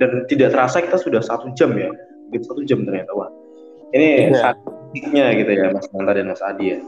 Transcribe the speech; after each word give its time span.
dan 0.00 0.24
tidak 0.26 0.56
terasa 0.56 0.80
kita 0.80 0.96
sudah 0.96 1.20
satu 1.20 1.52
jam 1.54 1.76
ya. 1.76 1.92
Mungkin 2.28 2.42
satu 2.42 2.64
jam 2.64 2.82
ternyata 2.88 3.12
wah. 3.12 3.30
Ini 3.92 4.32
Iya. 4.32 4.38
saatnya 4.40 5.26
gitu 5.36 5.50
ya 5.50 5.70
Mas 5.74 5.86
Nanta 5.92 6.12
dan 6.16 6.26
Mas 6.32 6.42
Adi 6.42 6.74
ya. 6.74 6.78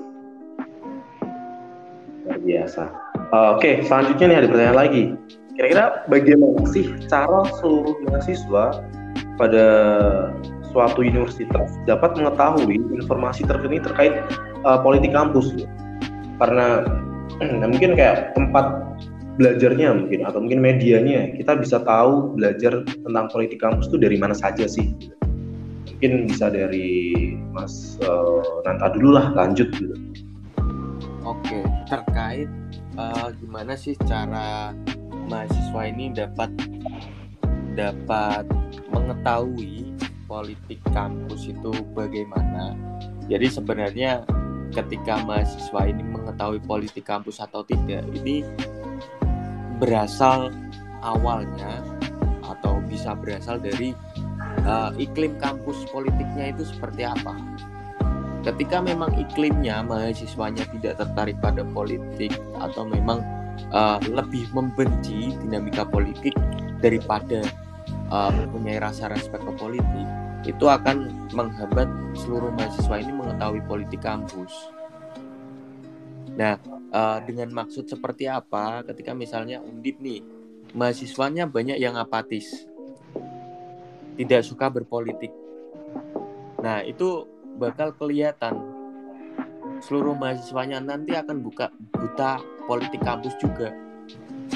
Luar 2.24 2.38
biasa. 2.40 2.82
Eh, 3.32 3.48
oke 3.58 3.70
selanjutnya 3.84 4.26
nih 4.32 4.36
ada 4.42 4.48
pertanyaan 4.48 4.78
lagi. 4.78 5.02
Kira-kira 5.52 5.84
bagaimana 6.08 6.64
sih 6.72 6.86
cara 7.12 7.44
seluruh 7.60 7.92
mahasiswa 8.08 8.64
pada 9.36 9.66
suatu 10.72 11.04
universitas 11.04 11.76
dapat 11.84 12.16
mengetahui 12.16 12.80
informasi 12.96 13.44
terkini 13.44 13.78
terkait 13.82 14.14
eh, 14.64 14.78
politik 14.80 15.12
kampus? 15.12 15.52
Gitu? 15.52 15.68
karena 16.42 16.82
nah, 17.38 17.68
mungkin 17.72 17.94
kayak 17.94 18.34
tempat 18.34 18.82
belajarnya 19.36 19.88
mungkin 19.96 20.20
atau 20.28 20.38
mungkin 20.44 20.60
medianya. 20.60 21.32
Kita 21.36 21.56
bisa 21.56 21.80
tahu 21.80 22.36
belajar 22.36 22.84
tentang 22.84 23.26
politik 23.32 23.60
kampus 23.62 23.88
itu 23.88 23.98
dari 24.00 24.16
mana 24.20 24.36
saja 24.36 24.68
sih. 24.68 24.92
Mungkin 25.88 26.26
bisa 26.26 26.50
dari 26.50 27.14
Mas 27.54 27.96
eh, 28.02 28.42
Nanta 28.66 28.92
dulu 28.92 29.16
lah 29.16 29.32
lanjut 29.32 29.70
gitu. 29.72 29.94
Oke, 31.22 31.62
terkait 31.86 32.50
eh, 32.98 33.28
gimana 33.40 33.78
sih 33.78 33.94
cara 34.04 34.74
mahasiswa 35.30 35.82
ini 35.86 36.10
dapat 36.12 36.50
dapat 37.72 38.44
mengetahui 38.92 39.96
politik 40.28 40.80
kampus 40.92 41.48
itu 41.48 41.72
bagaimana. 41.96 42.76
Jadi 43.30 43.46
sebenarnya 43.48 44.26
ketika 44.72 45.20
mahasiswa 45.24 45.88
ini 45.88 46.02
mengetahui 46.02 46.60
politik 46.64 47.04
kampus 47.04 47.38
atau 47.38 47.60
tidak, 47.64 48.02
ini 48.16 48.44
berasal 49.82 50.54
awalnya 51.02 51.82
atau 52.46 52.78
bisa 52.86 53.18
berasal 53.18 53.58
dari 53.58 53.90
eh, 54.62 54.90
iklim 55.02 55.34
kampus 55.42 55.90
politiknya 55.90 56.54
itu 56.54 56.62
seperti 56.70 57.02
apa. 57.02 57.34
Ketika 58.46 58.78
memang 58.78 59.10
iklimnya 59.18 59.82
mahasiswanya 59.82 60.66
tidak 60.78 61.02
tertarik 61.02 61.38
pada 61.42 61.66
politik 61.66 62.30
atau 62.62 62.86
memang 62.86 63.26
eh, 63.74 63.98
lebih 64.06 64.46
membenci 64.54 65.34
dinamika 65.42 65.82
politik 65.82 66.38
daripada 66.78 67.42
eh, 67.90 68.30
mempunyai 68.38 68.78
rasa 68.78 69.10
respect 69.10 69.42
ke 69.42 69.52
politik, 69.58 70.06
itu 70.46 70.66
akan 70.70 71.10
menghambat 71.34 71.90
seluruh 72.14 72.54
mahasiswa 72.54 73.02
ini 73.02 73.12
mengetahui 73.14 73.62
politik 73.66 74.02
kampus. 74.06 74.50
Nah, 76.36 76.56
eh, 76.92 77.18
dengan 77.28 77.52
maksud 77.52 77.88
seperti 77.88 78.28
apa? 78.28 78.84
Ketika 78.88 79.12
misalnya 79.12 79.60
undip 79.60 80.00
nih, 80.00 80.24
mahasiswanya 80.72 81.44
banyak 81.48 81.76
yang 81.76 81.96
apatis, 81.96 82.68
tidak 84.16 84.42
suka 84.44 84.72
berpolitik. 84.72 85.32
Nah, 86.62 86.80
itu 86.86 87.26
bakal 87.58 87.92
kelihatan 87.92 88.72
seluruh 89.82 90.14
mahasiswanya 90.14 90.78
nanti 90.78 91.12
akan 91.18 91.42
buka 91.42 91.68
buta 91.90 92.38
politik 92.70 93.02
kampus 93.02 93.34
juga 93.42 93.74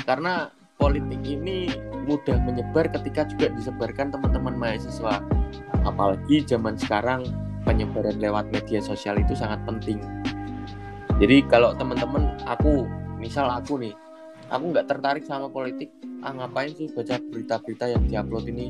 karena 0.06 0.54
politik 0.78 1.18
ini 1.26 1.66
mudah 2.06 2.38
menyebar 2.46 2.86
ketika 2.94 3.26
juga 3.26 3.50
disebarkan 3.50 4.14
teman-teman 4.14 4.54
mahasiswa 4.54 5.18
apalagi 5.82 6.46
zaman 6.46 6.78
sekarang 6.78 7.26
penyebaran 7.66 8.22
lewat 8.22 8.46
media 8.54 8.78
sosial 8.78 9.18
itu 9.18 9.34
sangat 9.34 9.58
penting 9.66 9.98
jadi 11.16 11.40
kalau 11.48 11.72
teman-teman 11.72 12.28
aku 12.44 12.84
misal 13.16 13.48
aku 13.48 13.80
nih 13.80 13.96
aku 14.52 14.68
nggak 14.68 14.84
tertarik 14.84 15.24
sama 15.24 15.48
politik 15.48 15.88
ah 16.20 16.32
ngapain 16.36 16.76
sih 16.76 16.92
baca 16.92 17.16
berita-berita 17.32 17.88
yang 17.88 18.04
diupload 18.04 18.44
ini? 18.52 18.68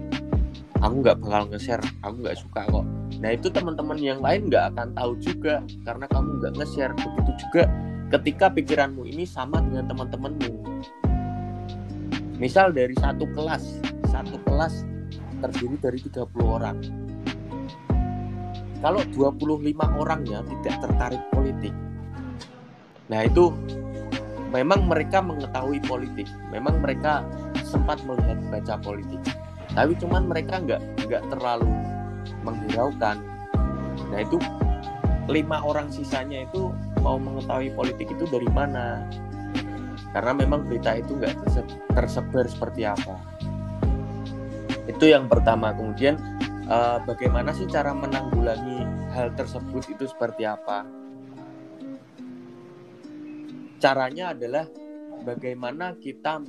Aku 0.79 1.03
nggak 1.03 1.19
bakal 1.25 1.51
nge-share 1.51 1.83
aku 2.07 2.23
nggak 2.23 2.39
suka 2.39 2.63
kok. 2.71 2.87
Nah 3.19 3.31
itu 3.35 3.49
teman-teman 3.51 3.99
yang 3.99 4.21
lain 4.23 4.47
nggak 4.47 4.77
akan 4.77 4.95
tahu 4.95 5.19
juga 5.19 5.65
karena 5.83 6.07
kamu 6.07 6.29
nggak 6.39 6.53
nge-share. 6.55 6.95
Begitu 6.95 7.33
juga 7.49 7.63
ketika 8.15 8.47
pikiranmu 8.55 9.03
ini 9.11 9.27
sama 9.27 9.59
dengan 9.59 9.91
teman-temanmu 9.91 10.53
misal 12.39 12.71
dari 12.71 12.95
satu 12.95 13.27
kelas 13.35 13.83
satu 14.07 14.39
kelas 14.47 14.87
terdiri 15.43 15.77
dari 15.83 15.99
30 15.99 16.31
orang. 16.47 16.79
Kalau 18.79 19.03
25 19.11 19.75
orangnya 19.99 20.47
tidak 20.47 20.77
tertarik 20.85 21.23
politik 21.33 21.75
nah 23.07 23.23
itu 23.23 23.55
memang 24.57 24.87
mereka 24.87 25.19
mengetahui 25.23 25.83
politik. 25.85 26.29
Memang 26.49 26.81
mereka 26.83 27.27
sempat 27.67 28.03
melihat 28.07 28.39
baca 28.49 28.75
politik. 28.79 29.21
Tapi 29.75 29.93
cuman 29.99 30.31
mereka 30.31 30.63
nggak 30.63 30.83
nggak 31.07 31.23
terlalu 31.29 31.69
menghiraukan. 32.47 33.21
Nah 34.13 34.19
itu 34.23 34.39
lima 35.27 35.59
orang 35.67 35.91
sisanya 35.91 36.47
itu 36.47 36.71
mau 37.03 37.19
mengetahui 37.19 37.75
politik 37.75 38.09
itu 38.15 38.25
dari 38.31 38.49
mana? 38.49 39.05
Karena 40.15 40.33
memang 40.33 40.65
berita 40.65 40.97
itu 40.97 41.19
nggak 41.19 41.35
terse- 41.45 41.77
tersebar 41.93 42.47
seperti 42.49 42.89
apa. 42.89 43.21
Itu 44.89 45.11
yang 45.11 45.29
pertama. 45.29 45.75
Kemudian 45.77 46.17
eh, 46.65 46.99
bagaimana 47.05 47.53
sih 47.53 47.69
cara 47.69 47.93
menanggulangi 47.93 48.87
hal 49.13 49.35
tersebut 49.37 49.85
itu 49.93 50.09
seperti 50.09 50.49
apa 50.49 51.06
caranya 53.77 54.33
adalah 54.33 54.67
bagaimana 55.25 55.97
kita 55.97 56.41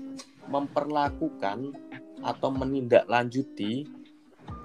memperlakukan 0.48 1.76
atau 2.24 2.50
menindaklanjuti 2.50 3.88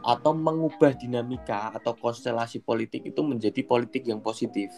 atau 0.02 0.32
mengubah 0.34 0.98
dinamika 0.98 1.70
atau 1.74 1.94
konstelasi 1.94 2.62
politik 2.62 3.06
itu 3.06 3.20
menjadi 3.22 3.62
politik 3.62 4.06
yang 4.06 4.18
positif. 4.18 4.70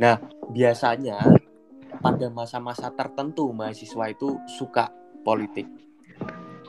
Nah, 0.00 0.16
biasanya 0.48 1.20
pada 2.00 2.26
masa-masa 2.32 2.88
tertentu 2.92 3.52
mahasiswa 3.52 4.08
itu 4.08 4.36
suka 4.48 4.88
politik, 5.20 5.68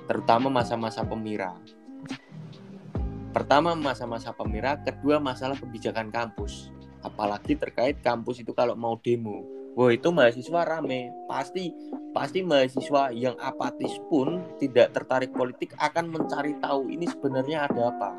terutama 0.08 0.52
masa-masa 0.52 1.08
pemira. 1.08 1.56
Pertama 3.32 3.72
masa-masa 3.80 4.36
pemira, 4.36 4.76
kedua 4.76 5.24
masalah 5.24 5.56
kebijakan 5.56 6.12
kampus. 6.12 6.68
Apalagi 7.02 7.58
terkait 7.58 7.98
kampus 8.06 8.46
itu 8.46 8.54
kalau 8.54 8.78
mau 8.78 8.98
demo, 9.02 9.42
wah 9.74 9.90
itu 9.90 10.14
mahasiswa 10.14 10.62
rame, 10.68 11.10
pasti 11.26 11.74
pasti 12.12 12.44
mahasiswa 12.44 13.10
yang 13.16 13.34
apatis 13.40 13.98
pun 14.12 14.44
tidak 14.60 14.94
tertarik 14.94 15.32
politik 15.32 15.74
akan 15.80 16.12
mencari 16.12 16.54
tahu 16.60 16.92
ini 16.92 17.08
sebenarnya 17.08 17.66
ada 17.66 17.82
apa. 17.90 18.12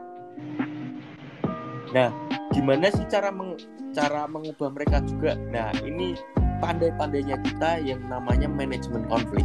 Nah, 1.93 2.09
gimana 2.57 2.89
sih 2.89 3.05
cara 3.07 3.29
meng, 3.29 3.61
cara 3.93 4.25
mengubah 4.25 4.73
mereka 4.73 5.05
juga? 5.05 5.37
Nah, 5.37 5.69
ini 5.85 6.17
pandai-pandainya 6.65 7.37
kita 7.45 7.85
yang 7.85 8.01
namanya 8.09 8.49
manajemen 8.49 9.05
konflik. 9.13 9.45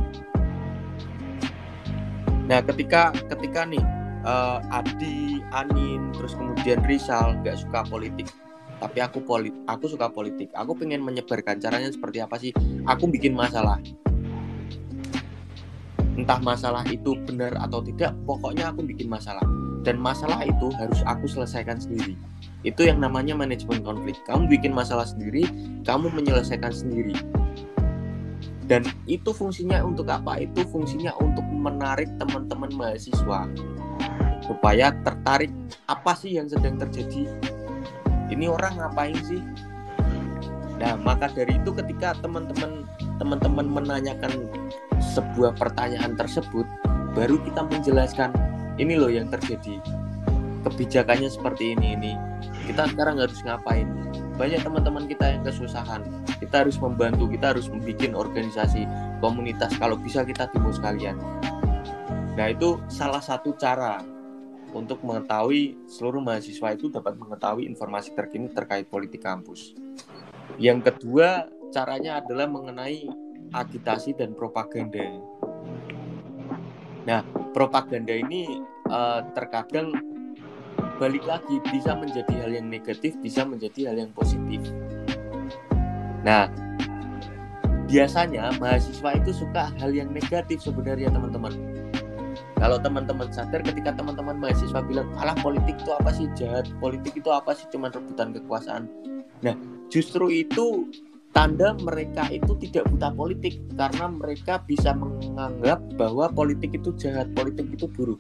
Nah, 2.48 2.64
ketika 2.64 3.12
ketika 3.28 3.68
nih 3.68 3.84
eh, 4.24 4.60
Adi, 4.72 5.44
Anin, 5.52 6.16
terus 6.16 6.32
kemudian 6.40 6.80
Rizal 6.88 7.36
nggak 7.44 7.60
suka 7.60 7.84
politik, 7.92 8.32
tapi 8.78 9.02
aku 9.02 9.26
polit, 9.26 9.54
aku 9.66 9.90
suka 9.90 10.06
politik. 10.14 10.54
Aku 10.54 10.78
pengen 10.78 11.02
menyebarkan 11.02 11.58
caranya 11.58 11.90
seperti 11.90 12.22
apa 12.22 12.38
sih? 12.38 12.54
Aku 12.86 13.10
bikin 13.10 13.34
masalah. 13.34 13.82
Entah 16.18 16.38
masalah 16.42 16.86
itu 16.90 17.18
benar 17.26 17.58
atau 17.58 17.82
tidak 17.82 18.14
pokoknya 18.26 18.70
aku 18.70 18.86
bikin 18.86 19.10
masalah. 19.10 19.42
Dan 19.82 19.98
masalah 19.98 20.46
itu 20.46 20.70
harus 20.78 21.02
aku 21.10 21.26
selesaikan 21.26 21.82
sendiri. 21.82 22.14
Itu 22.62 22.86
yang 22.86 23.02
namanya 23.02 23.34
manajemen 23.34 23.82
konflik. 23.82 24.18
Kamu 24.30 24.46
bikin 24.46 24.74
masalah 24.74 25.10
sendiri 25.10 25.46
kamu 25.82 26.14
menyelesaikan 26.14 26.74
sendiri. 26.74 27.18
Dan 28.68 28.84
itu 29.08 29.32
fungsinya 29.32 29.80
untuk 29.82 30.12
apa? 30.12 30.44
Itu 30.44 30.68
fungsinya 30.70 31.16
untuk 31.18 31.46
menarik 31.50 32.12
teman-teman 32.20 32.70
mahasiswa. 32.76 33.48
Supaya 34.44 34.92
tertarik 35.02 35.50
apa 35.88 36.12
sih 36.14 36.36
yang 36.36 36.52
sedang 36.52 36.76
terjadi 36.76 37.26
ini 38.28 38.46
orang 38.48 38.80
ngapain 38.80 39.18
sih? 39.24 39.42
Nah 40.78 40.94
maka 41.02 41.32
dari 41.34 41.58
itu 41.58 41.74
ketika 41.74 42.14
teman-teman 42.22 42.86
teman-teman 43.18 43.66
menanyakan 43.66 44.46
sebuah 45.02 45.58
pertanyaan 45.58 46.14
tersebut 46.14 46.66
baru 47.18 47.42
kita 47.42 47.66
menjelaskan 47.66 48.30
ini 48.78 48.94
loh 48.94 49.10
yang 49.10 49.28
terjadi. 49.34 49.82
Kebijakannya 50.62 51.32
seperti 51.32 51.74
ini 51.74 51.98
ini. 51.98 52.14
Kita 52.70 52.86
sekarang 52.92 53.18
harus 53.24 53.40
ngapain? 53.42 53.88
Banyak 54.38 54.62
teman-teman 54.62 55.10
kita 55.10 55.34
yang 55.34 55.42
kesusahan. 55.42 56.06
Kita 56.38 56.62
harus 56.62 56.78
membantu 56.78 57.26
kita 57.26 57.58
harus 57.58 57.66
membuat 57.74 58.14
organisasi 58.14 58.86
komunitas 59.18 59.74
kalau 59.82 59.98
bisa 59.98 60.22
kita 60.22 60.46
demo 60.54 60.70
sekalian. 60.70 61.18
Nah 62.38 62.54
itu 62.54 62.78
salah 62.86 63.24
satu 63.24 63.58
cara 63.58 64.17
untuk 64.78 65.02
mengetahui 65.02 65.90
seluruh 65.90 66.22
mahasiswa 66.22 66.78
itu 66.78 66.94
dapat 66.94 67.18
mengetahui 67.18 67.66
informasi 67.66 68.14
terkini 68.14 68.54
terkait 68.54 68.86
politik 68.86 69.26
kampus 69.26 69.74
yang 70.62 70.80
kedua 70.82 71.50
caranya 71.70 72.24
adalah 72.24 72.48
mengenai 72.48 73.06
agitasi 73.52 74.16
dan 74.16 74.36
propaganda. 74.36 75.04
Nah, 77.08 77.24
propaganda 77.56 78.12
ini 78.12 78.60
uh, 78.92 79.24
terkadang 79.32 79.96
balik 80.98 81.24
lagi 81.24 81.62
bisa 81.72 81.94
menjadi 81.94 82.34
hal 82.44 82.52
yang 82.58 82.68
negatif, 82.68 83.16
bisa 83.22 83.46
menjadi 83.46 83.94
hal 83.94 83.98
yang 84.08 84.12
positif. 84.12 84.60
Nah, 86.26 86.52
biasanya 87.88 88.52
mahasiswa 88.60 89.16
itu 89.16 89.32
suka 89.32 89.72
hal 89.80 89.94
yang 89.96 90.12
negatif 90.12 90.60
sebenarnya 90.60 91.14
teman-teman. 91.14 91.54
Kalau 92.58 92.82
teman-teman 92.82 93.30
sadar 93.30 93.62
ketika 93.62 93.94
teman-teman 93.94 94.42
mahasiswa 94.42 94.82
bilang, 94.82 95.06
alah 95.22 95.38
politik 95.46 95.78
itu 95.78 95.94
apa 95.94 96.10
sih 96.10 96.26
jahat, 96.34 96.66
politik 96.82 97.14
itu 97.14 97.30
apa 97.30 97.54
sih 97.54 97.70
cuma 97.70 97.94
rebutan 97.94 98.34
kekuasaan. 98.34 98.90
Nah, 99.46 99.54
justru 99.94 100.34
itu 100.34 100.90
tanda 101.38 101.78
mereka 101.78 102.26
itu 102.34 102.58
tidak 102.66 102.90
buta 102.90 103.14
politik 103.14 103.62
karena 103.78 104.10
mereka 104.10 104.58
bisa 104.66 104.90
menganggap 104.98 105.78
bahwa 106.02 106.34
politik 106.34 106.74
itu 106.74 106.90
jahat, 106.98 107.30
politik 107.38 107.70
itu 107.70 107.86
buruk. 107.94 108.18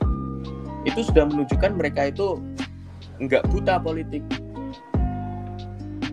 Itu 0.86 1.01
sudah 1.01 1.25
menunjukkan 1.25 1.74
mereka 1.74 2.13
itu 2.13 2.38
nggak 3.18 3.42
buta 3.50 3.81
politik. 3.81 4.22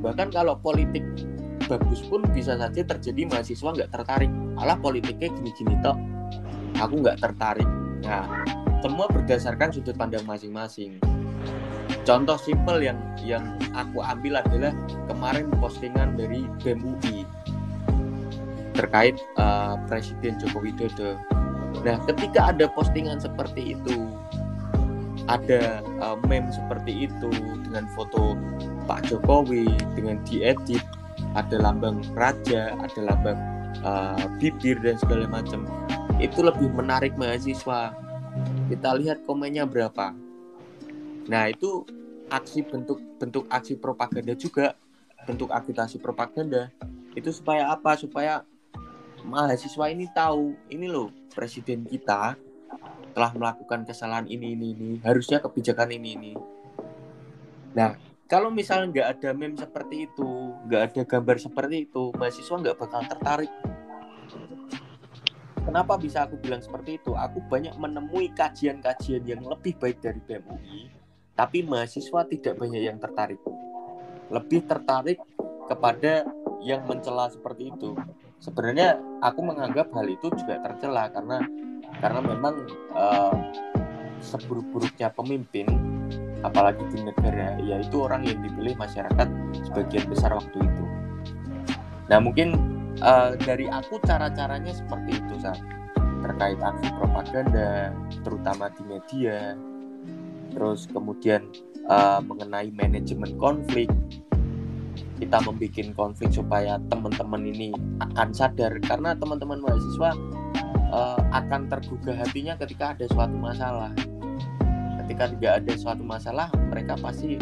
Bahkan 0.01 0.33
kalau 0.33 0.57
politik 0.65 1.05
bagus 1.69 2.01
pun 2.09 2.25
bisa 2.33 2.57
saja 2.57 2.81
terjadi 2.81 3.29
mahasiswa 3.29 3.69
nggak 3.69 3.93
tertarik. 3.93 4.33
Alah 4.57 4.81
politiknya 4.81 5.29
gini-gini 5.29 5.77
toh, 5.85 5.97
aku 6.81 7.05
nggak 7.05 7.21
tertarik. 7.21 7.84
Nah, 8.05 8.25
semua 8.85 9.09
berdasarkan 9.09 9.73
sudut 9.73 9.97
pandang 9.97 10.29
masing-masing 10.29 11.01
contoh 12.05 12.37
simple 12.37 12.85
yang 12.85 13.01
yang 13.25 13.57
aku 13.73 14.05
ambil 14.05 14.45
adalah 14.45 14.73
kemarin 15.09 15.49
postingan 15.59 16.15
dari 16.15 16.45
BEM 16.63 16.85
UI 16.85 17.25
terkait 18.77 19.17
uh, 19.41 19.81
Presiden 19.89 20.37
Joko 20.39 20.61
Widodo. 20.61 21.17
Nah, 21.83 21.99
ketika 22.07 22.55
ada 22.55 22.67
postingan 22.71 23.23
seperti 23.23 23.79
itu, 23.79 24.11
ada 25.31 25.81
uh, 26.03 26.19
meme 26.27 26.51
seperti 26.53 27.09
itu 27.09 27.31
dengan 27.65 27.89
foto 27.95 28.35
Pak 28.85 29.09
Jokowi 29.09 29.65
dengan 29.95 30.21
diedit, 30.27 30.83
ada 31.39 31.57
lambang 31.63 32.03
raja, 32.19 32.75
ada 32.75 33.01
lambang 33.01 33.39
uh, 33.87 34.27
bibir 34.43 34.77
dan 34.83 34.99
segala 34.99 35.31
macam. 35.31 35.65
Itu 36.25 36.41
lebih 36.41 36.73
menarik 36.73 37.13
mahasiswa. 37.21 37.93
Kita 38.73 38.97
lihat 38.97 39.29
komennya 39.29 39.69
berapa 39.69 40.25
Nah, 41.25 41.49
itu 41.49 41.85
aksi 42.29 42.65
bentuk 42.65 43.01
bentuk 43.17 43.49
aksi 43.49 43.81
propaganda 43.81 44.37
juga, 44.37 44.77
bentuk 45.25 45.49
agitasi 45.49 45.97
propaganda. 45.97 46.69
Itu 47.17 47.33
supaya 47.33 47.73
apa? 47.73 47.97
Supaya 47.97 48.45
mahasiswa 49.25 49.89
ini 49.89 50.05
tahu, 50.13 50.53
ini 50.69 50.87
loh 50.89 51.09
presiden 51.33 51.89
kita 51.89 52.37
telah 53.15 53.31
melakukan 53.33 53.87
kesalahan 53.89 54.27
ini 54.29 54.53
ini 54.59 54.67
ini, 54.75 54.91
harusnya 55.01 55.41
kebijakan 55.41 55.97
ini 55.97 56.09
ini. 56.19 56.33
Nah, 57.73 57.97
kalau 58.29 58.51
misalnya 58.53 58.91
nggak 58.91 59.09
ada 59.19 59.31
meme 59.33 59.57
seperti 59.57 60.11
itu, 60.11 60.31
nggak 60.69 60.83
ada 60.93 61.03
gambar 61.09 61.37
seperti 61.41 61.89
itu, 61.89 62.13
mahasiswa 62.19 62.57
nggak 62.61 62.77
bakal 62.77 63.01
tertarik. 63.07 63.53
Kenapa 65.65 65.97
bisa 65.97 66.29
aku 66.29 66.37
bilang 66.39 66.61
seperti 66.61 67.01
itu? 67.01 67.17
Aku 67.17 67.41
banyak 67.49 67.75
menemui 67.81 68.31
kajian-kajian 68.37 69.25
yang 69.25 69.43
lebih 69.43 69.75
baik 69.81 69.99
dari 70.05 70.21
BMUI 70.21 71.05
tapi 71.35 71.67
mahasiswa 71.67 72.23
tidak 72.31 72.55
banyak 72.59 72.83
yang 72.83 72.99
tertarik. 73.03 73.43
Lebih 74.31 74.71
tertarik 74.71 75.19
kepada 75.67 76.23
yang 76.63 76.87
mencela 76.87 77.29
seperti 77.29 77.75
itu. 77.75 77.99
Sebenarnya 78.39 78.99
aku 79.21 79.41
menganggap 79.43 79.91
hal 79.93 80.07
itu 80.09 80.31
juga 80.39 80.63
tercela 80.63 81.11
karena 81.11 81.43
karena 81.99 82.21
memang 82.23 82.55
uh, 82.95 83.35
seburuk-buruknya 84.23 85.13
pemimpin 85.13 85.67
apalagi 86.45 86.85
di 86.93 87.01
negara 87.05 87.57
yaitu 87.61 88.05
orang 88.05 88.25
yang 88.25 88.41
dipilih 88.41 88.77
masyarakat 88.77 89.29
sebagian 89.69 90.05
besar 90.09 90.33
waktu 90.37 90.59
itu. 90.61 90.85
Nah 92.09 92.19
mungkin 92.21 92.74
uh, 93.03 93.35
dari 93.41 93.67
aku 93.67 93.99
cara-caranya 94.05 94.71
seperti 94.71 95.19
itu 95.19 95.35
saat 95.41 95.59
terkait 96.25 96.57
aksi 96.61 96.89
propaganda 96.97 97.93
terutama 98.23 98.71
di 98.73 98.83
media. 98.87 99.59
Terus 100.55 100.87
kemudian 100.89 101.51
uh, 101.91 102.23
mengenai 102.23 102.71
manajemen 102.73 103.35
konflik. 103.41 103.91
Kita 105.19 105.41
membuat 105.47 105.95
konflik 105.95 106.31
supaya 106.35 106.79
teman-teman 106.91 107.43
ini 107.47 107.75
akan 108.03 108.31
sadar. 108.35 108.73
Karena 108.83 109.15
teman-teman 109.15 109.63
mahasiswa 109.63 110.11
uh, 110.91 111.21
akan 111.35 111.71
tergugah 111.71 112.15
hatinya 112.19 112.55
ketika 112.59 112.95
ada 112.95 113.05
suatu 113.11 113.37
masalah. 113.37 113.93
Ketika 115.05 115.29
tidak 115.37 115.53
ada 115.61 115.73
suatu 115.77 116.03
masalah 116.07 116.49
mereka 116.73 116.97
pasti 116.97 117.37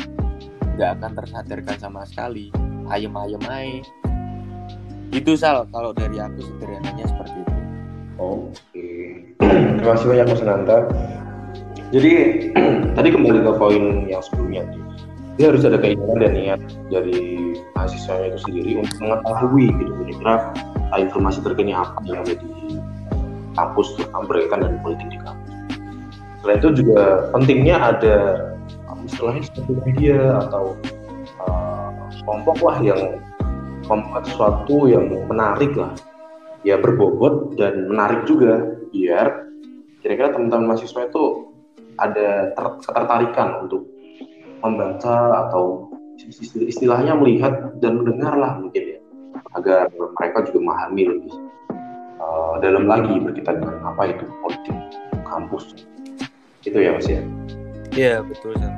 nggak 0.75 0.91
akan 0.99 1.11
tersadarkan 1.23 1.77
sama 1.79 2.03
sekali. 2.09 2.51
Ayem-ayem 2.91 3.41
aja 3.47 4.03
itu 5.13 5.33
sal 5.37 5.69
kalau 5.69 5.93
dari 5.93 6.17
aku 6.17 6.41
sederhananya 6.41 7.05
seperti 7.05 7.37
itu. 7.37 7.57
Oke. 8.17 8.89
Terima 9.39 9.93
kasih 9.95 10.07
banyak 10.09 10.27
Mas 10.33 10.43
Nanta 10.43 10.79
jadi 11.93 12.13
tadi 12.97 13.09
kembali 13.13 13.45
ke 13.45 13.53
poin 13.61 14.09
yang 14.09 14.25
sebelumnya. 14.25 14.65
Dia 15.37 15.53
harus 15.53 15.65
ada 15.65 15.77
keinginan 15.77 16.17
dan 16.21 16.33
niat 16.33 16.61
dari 16.89 17.53
mahasiswanya 17.77 18.33
itu 18.33 18.39
sendiri 18.49 18.71
untuk 18.81 18.97
mengetahui 19.01 19.67
gitu 19.81 19.93
kira-kira 20.05 20.35
informasi 21.01 21.39
terkini 21.41 21.73
apa 21.73 22.01
yang 22.05 22.21
ada 22.21 22.37
di 22.37 22.53
kampus 23.57 23.97
tentang 23.97 24.25
berkaitan 24.29 24.59
dengan 24.65 24.77
politik 24.85 25.09
di 25.09 25.19
kampus. 25.21 25.53
Selain 26.41 26.59
itu 26.61 26.69
juga 26.85 27.29
pentingnya 27.33 27.77
ada 27.81 28.17
istilahnya 29.03 29.43
seperti 29.51 29.73
media 29.83 30.19
atau 30.47 30.79
uh, 31.43 31.91
kelompok 32.23 32.57
lah 32.63 32.79
yang 32.81 33.01
membuat 33.93 34.25
sesuatu 34.25 34.89
yang 34.89 35.09
menarik 35.29 35.77
lah. 35.77 35.93
Ya 36.63 36.79
berbobot 36.79 37.59
dan 37.59 37.91
menarik 37.91 38.25
juga 38.25 38.79
biar 38.95 39.51
kira-kira 40.01 40.35
teman-teman 40.35 40.75
mahasiswa 40.75 41.07
itu 41.07 41.53
ada 41.99 42.55
ter 42.55 42.67
ketertarikan 42.83 43.67
untuk 43.67 43.87
membaca 44.63 45.47
atau 45.49 45.91
istilahnya 46.47 47.19
melihat 47.19 47.75
dan 47.83 47.99
mendengar 47.99 48.39
lah 48.39 48.59
mungkin 48.63 48.97
ya 48.97 48.99
agar 49.59 49.91
mereka 49.91 50.39
juga 50.49 50.59
memahami 50.65 51.03
lebih 51.13 51.35
uh, 52.23 52.55
dalam 52.63 52.87
lagi 52.87 53.15
berkaitan 53.21 53.61
dengan 53.61 53.79
apa 53.85 54.03
itu 54.09 54.25
politik 54.41 54.77
kampus. 55.27 55.65
Itu 56.63 56.79
ya 56.79 56.95
mas 56.95 57.09
ya? 57.11 57.21
Iya 57.93 58.15
betul 58.25 58.57
Sam. 58.57 58.73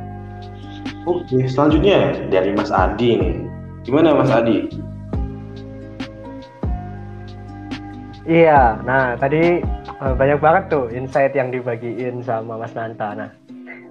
oke 1.05 1.37
selanjutnya 1.47 2.17
dari 2.33 2.51
Mas 2.57 2.73
Adi 2.73 3.21
nih. 3.21 3.37
Gimana 3.85 4.17
Mas 4.17 4.33
Adi 4.33 4.65
Iya, 8.25 8.81
nah 8.89 9.21
tadi 9.21 9.61
uh, 10.01 10.17
banyak 10.17 10.41
banget 10.41 10.73
tuh 10.73 10.89
insight 10.89 11.37
yang 11.37 11.53
dibagiin 11.53 12.25
sama 12.25 12.57
Mas 12.57 12.73
Nanta. 12.73 13.13
Nah, 13.13 13.29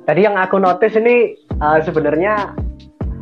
tadi 0.09 0.25
yang 0.25 0.33
aku 0.33 0.57
notice 0.57 0.97
ini 0.97 1.37
uh, 1.61 1.77
sebenarnya 1.85 2.57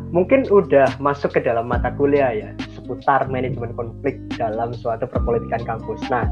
mungkin 0.08 0.48
udah 0.48 0.88
masuk 1.04 1.36
ke 1.36 1.44
dalam 1.44 1.68
mata 1.68 1.92
kuliah 2.00 2.32
ya 2.32 2.48
seputar 2.72 3.28
manajemen 3.28 3.76
konflik 3.76 4.16
dalam 4.40 4.72
suatu 4.72 5.04
perpolitikan 5.04 5.60
kampus. 5.68 6.00
Nah, 6.08 6.24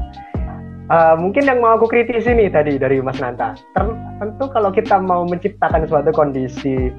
uh, 0.89 1.13
mungkin 1.13 1.45
yang 1.45 1.61
mau 1.61 1.77
aku 1.77 1.85
kritisi 1.85 2.33
nih 2.33 2.49
tadi 2.49 2.81
dari 2.81 3.05
Mas 3.05 3.21
Nanta, 3.21 3.53
tentu 4.17 4.49
kalau 4.49 4.73
kita 4.73 4.97
mau 4.97 5.29
menciptakan 5.29 5.85
suatu 5.85 6.09
kondisi 6.09 6.89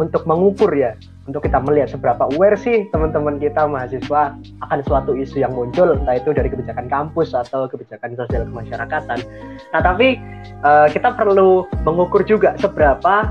untuk 0.00 0.24
mengukur 0.24 0.72
ya 0.72 0.96
untuk 1.30 1.46
kita 1.46 1.62
melihat 1.62 1.94
seberapa 1.94 2.26
aware 2.34 2.58
sih 2.58 2.90
teman-teman 2.90 3.38
kita 3.38 3.62
mahasiswa 3.70 4.34
akan 4.66 4.78
suatu 4.82 5.14
isu 5.14 5.46
yang 5.46 5.54
muncul 5.54 5.94
entah 5.94 6.18
itu 6.18 6.34
dari 6.34 6.50
kebijakan 6.50 6.90
kampus 6.90 7.30
atau 7.30 7.70
kebijakan 7.70 8.18
sosial 8.18 8.42
kemasyarakatan. 8.50 9.22
Nah 9.70 9.80
tapi 9.80 10.18
uh, 10.66 10.90
kita 10.90 11.14
perlu 11.14 11.70
mengukur 11.86 12.26
juga 12.26 12.58
seberapa 12.58 13.30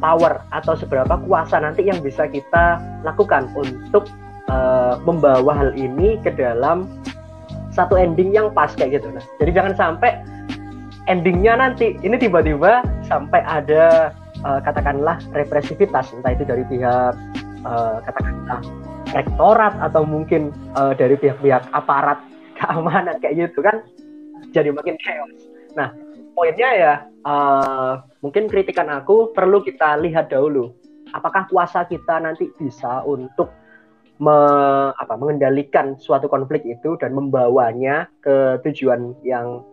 power 0.00 0.40
atau 0.56 0.74
seberapa 0.74 1.20
kuasa 1.28 1.60
nanti 1.60 1.84
yang 1.84 2.00
bisa 2.00 2.24
kita 2.26 2.80
lakukan 3.04 3.52
untuk 3.52 4.08
uh, 4.48 4.96
membawa 5.04 5.52
hal 5.52 5.70
ini 5.76 6.16
ke 6.24 6.32
dalam 6.32 6.88
satu 7.76 8.00
ending 8.00 8.32
yang 8.32 8.48
pas 8.56 8.72
kayak 8.72 9.00
gitu. 9.00 9.12
Nah 9.12 9.24
jadi 9.36 9.52
jangan 9.52 9.74
sampai 9.76 10.16
endingnya 11.12 11.60
nanti 11.60 12.00
ini 12.00 12.16
tiba-tiba 12.16 12.80
sampai 13.04 13.44
ada 13.44 14.16
uh, 14.44 14.60
katakanlah 14.62 15.18
represivitas 15.34 16.12
entah 16.14 16.32
itu 16.34 16.44
dari 16.46 16.64
pihak 16.66 17.14
uh, 17.66 17.98
katakanlah 18.04 18.60
rektorat 19.12 19.74
atau 19.82 20.02
mungkin 20.06 20.54
uh, 20.78 20.94
dari 20.96 21.18
pihak-pihak 21.18 21.68
aparat 21.74 22.18
keamanan 22.58 23.18
kayak 23.18 23.50
gitu 23.50 23.60
kan 23.64 23.82
jadi 24.52 24.70
makin 24.70 24.94
chaos. 25.00 25.48
Nah 25.74 25.90
poinnya 26.36 26.70
ya 26.76 26.94
uh, 27.24 28.02
mungkin 28.24 28.48
kritikan 28.48 28.88
aku 28.88 29.32
perlu 29.32 29.60
kita 29.64 30.00
lihat 30.00 30.30
dahulu 30.32 30.72
apakah 31.12 31.46
kuasa 31.48 31.84
kita 31.86 32.20
nanti 32.20 32.48
bisa 32.56 33.04
untuk 33.04 33.52
me, 34.22 34.36
apa, 34.96 35.14
mengendalikan 35.18 35.98
suatu 35.98 36.26
konflik 36.30 36.64
itu 36.64 36.96
dan 36.98 37.12
membawanya 37.12 38.08
ke 38.24 38.60
tujuan 38.68 39.16
yang 39.26 39.66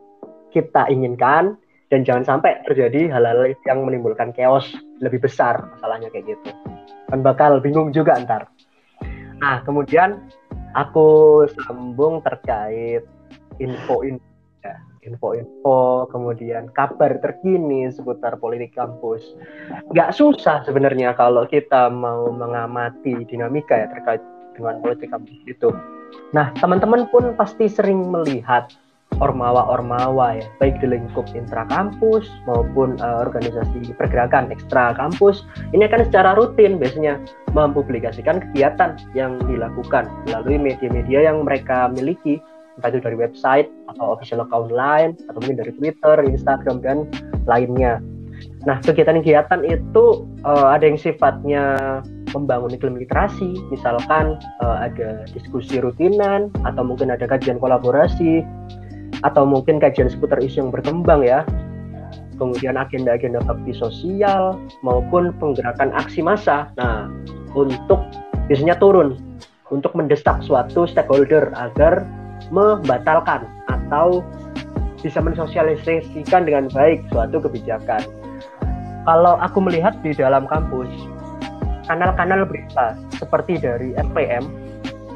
kita 0.49 0.89
inginkan 0.89 1.55
dan 1.89 2.05
jangan 2.05 2.23
sampai 2.25 2.61
terjadi 2.69 3.09
hal-hal 3.09 3.49
yang 3.65 3.81
menimbulkan 3.81 4.29
chaos 4.37 4.65
lebih 5.01 5.25
besar 5.25 5.57
masalahnya 5.77 6.13
kayak 6.13 6.37
gitu. 6.37 6.49
Kan 7.09 7.25
bakal 7.25 7.57
bingung 7.59 7.89
juga 7.89 8.13
ntar. 8.21 8.45
Nah 9.41 9.65
kemudian 9.65 10.21
aku 10.77 11.43
sambung 11.65 12.21
terkait 12.21 13.01
info-info 13.57 14.21
ya, 14.61 14.77
info-info 15.01 16.05
kemudian 16.13 16.69
kabar 16.77 17.17
terkini 17.17 17.89
seputar 17.89 18.37
politik 18.37 18.77
kampus. 18.77 19.25
Nggak 19.89 20.13
susah 20.13 20.61
sebenarnya 20.69 21.17
kalau 21.17 21.49
kita 21.49 21.89
mau 21.89 22.29
mengamati 22.29 23.25
dinamika 23.25 23.73
ya 23.73 23.89
terkait 23.89 24.21
dengan 24.53 24.77
politik 24.83 25.09
kampus 25.09 25.39
itu. 25.49 25.73
Nah 26.37 26.53
teman-teman 26.61 27.09
pun 27.09 27.33
pasti 27.33 27.65
sering 27.65 28.13
melihat 28.13 28.69
ormawa-ormawa 29.19 30.39
ya, 30.39 30.45
baik 30.63 30.79
di 30.79 30.87
lingkup 30.87 31.27
intra 31.35 31.67
kampus 31.67 32.27
maupun 32.47 32.95
uh, 33.03 33.23
organisasi 33.23 33.91
pergerakan 33.99 34.47
ekstra 34.51 34.95
kampus. 34.95 35.43
Ini 35.75 35.91
akan 35.91 36.07
secara 36.07 36.39
rutin 36.39 36.79
biasanya 36.79 37.19
mempublikasikan 37.51 38.39
kegiatan 38.49 38.95
yang 39.11 39.39
dilakukan 39.45 40.07
melalui 40.27 40.57
media-media 40.57 41.31
yang 41.31 41.43
mereka 41.43 41.91
miliki, 41.91 42.39
entah 42.79 42.95
itu 42.95 43.03
dari 43.03 43.19
website 43.19 43.67
atau 43.91 44.15
official 44.15 44.43
account 44.43 44.71
lain, 44.71 45.19
atau 45.27 45.39
mungkin 45.43 45.59
dari 45.59 45.71
Twitter, 45.75 46.15
Instagram 46.23 46.79
dan 46.79 46.97
lainnya. 47.43 47.99
Nah, 48.63 48.79
kegiatan-kegiatan 48.79 49.67
itu 49.67 50.23
uh, 50.47 50.71
ada 50.71 50.87
yang 50.87 50.95
sifatnya 50.95 51.75
membangun 52.31 52.71
iklim 52.71 52.95
literasi, 52.95 53.59
misalkan 53.67 54.39
uh, 54.63 54.77
ada 54.79 55.27
diskusi 55.35 55.83
rutinan 55.83 56.47
atau 56.63 56.87
mungkin 56.87 57.11
ada 57.11 57.27
kajian 57.27 57.59
kolaborasi 57.59 58.47
atau 59.23 59.43
mungkin 59.43 59.77
kajian 59.81 60.07
seputar 60.07 60.39
isu 60.39 60.67
yang 60.67 60.71
berkembang 60.71 61.21
ya 61.23 61.43
kemudian 62.39 62.79
agenda-agenda 62.79 63.43
bakti 63.43 63.75
sosial 63.75 64.55
maupun 64.85 65.35
penggerakan 65.37 65.91
aksi 65.95 66.23
massa 66.23 66.71
nah 66.79 67.11
untuk 67.55 67.99
biasanya 68.47 68.79
turun 68.79 69.19
untuk 69.69 69.93
mendesak 69.93 70.41
suatu 70.41 70.89
stakeholder 70.89 71.53
agar 71.53 72.03
membatalkan 72.49 73.45
atau 73.69 74.25
bisa 74.99 75.23
mensosialisasikan 75.23 76.43
dengan 76.43 76.67
baik 76.73 76.99
suatu 77.13 77.39
kebijakan. 77.39 78.03
Kalau 79.07 79.39
aku 79.39 79.63
melihat 79.63 79.95
di 80.03 80.11
dalam 80.11 80.43
kampus, 80.45 80.89
kanal-kanal 81.87 82.43
berita 82.45 82.99
seperti 83.15 83.57
dari 83.57 83.95
FPM 83.95 84.43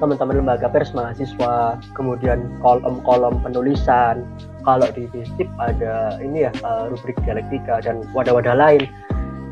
teman-teman 0.03 0.43
lembaga 0.43 0.67
pers 0.67 0.91
mahasiswa 0.91 1.79
kemudian 1.95 2.43
kolom-kolom 2.59 3.39
penulisan. 3.39 4.27
Kalau 4.67 4.83
di 4.91 5.07
FISIP 5.07 5.47
ada 5.55 6.19
ini 6.19 6.43
ya 6.43 6.51
uh, 6.67 6.91
rubrik 6.91 7.15
dialektika 7.23 7.79
dan 7.79 8.03
wadah-wadah 8.11 8.51
lain. 8.51 8.83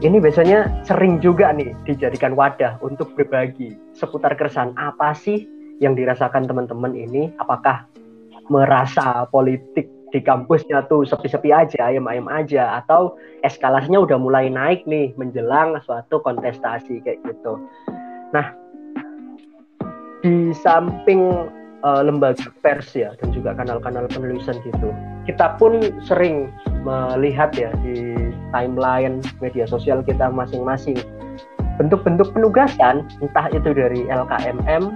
Ini 0.04 0.20
biasanya 0.20 0.84
sering 0.84 1.24
juga 1.24 1.56
nih 1.56 1.72
dijadikan 1.88 2.36
wadah 2.36 2.76
untuk 2.84 3.16
berbagi 3.16 3.80
seputar 3.96 4.36
keresahan 4.36 4.76
apa 4.76 5.16
sih 5.16 5.48
yang 5.80 5.96
dirasakan 5.96 6.44
teman-teman 6.44 7.00
ini? 7.00 7.32
Apakah 7.40 7.88
merasa 8.52 9.24
politik 9.32 9.88
di 10.12 10.20
kampusnya 10.20 10.84
tuh 10.92 11.08
sepi-sepi 11.08 11.56
aja, 11.56 11.88
ayam-ayam 11.88 12.28
aja, 12.28 12.84
atau 12.84 13.16
eskalasinya 13.48 14.04
udah 14.04 14.20
mulai 14.20 14.52
naik 14.52 14.84
nih 14.84 15.16
menjelang 15.16 15.80
suatu 15.88 16.20
kontestasi 16.20 17.00
kayak 17.08 17.24
gitu. 17.24 17.56
Nah, 18.36 18.52
di 20.22 20.54
samping 20.54 21.50
uh, 21.82 22.02
lembaga 22.02 22.50
pers 22.62 22.94
ya 22.94 23.14
dan 23.22 23.34
juga 23.34 23.58
kanal-kanal 23.58 24.06
penulisan 24.10 24.58
gitu. 24.62 24.90
Kita 25.26 25.58
pun 25.58 26.02
sering 26.02 26.50
melihat 26.82 27.54
ya 27.54 27.70
di 27.86 28.34
timeline 28.54 29.22
media 29.42 29.66
sosial 29.70 30.02
kita 30.06 30.30
masing-masing. 30.30 30.98
Bentuk-bentuk 31.78 32.34
penugasan 32.34 33.10
entah 33.22 33.48
itu 33.50 33.74
dari 33.74 34.06
LKMM 34.06 34.94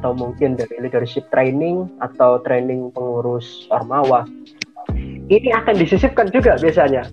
atau 0.00 0.16
mungkin 0.16 0.56
dari 0.56 0.72
leadership 0.80 1.28
training 1.30 1.86
atau 2.00 2.40
training 2.42 2.88
pengurus 2.92 3.68
ormawa. 3.68 4.24
Ini 5.28 5.50
akan 5.64 5.78
disisipkan 5.78 6.32
juga 6.32 6.56
biasanya. 6.60 7.06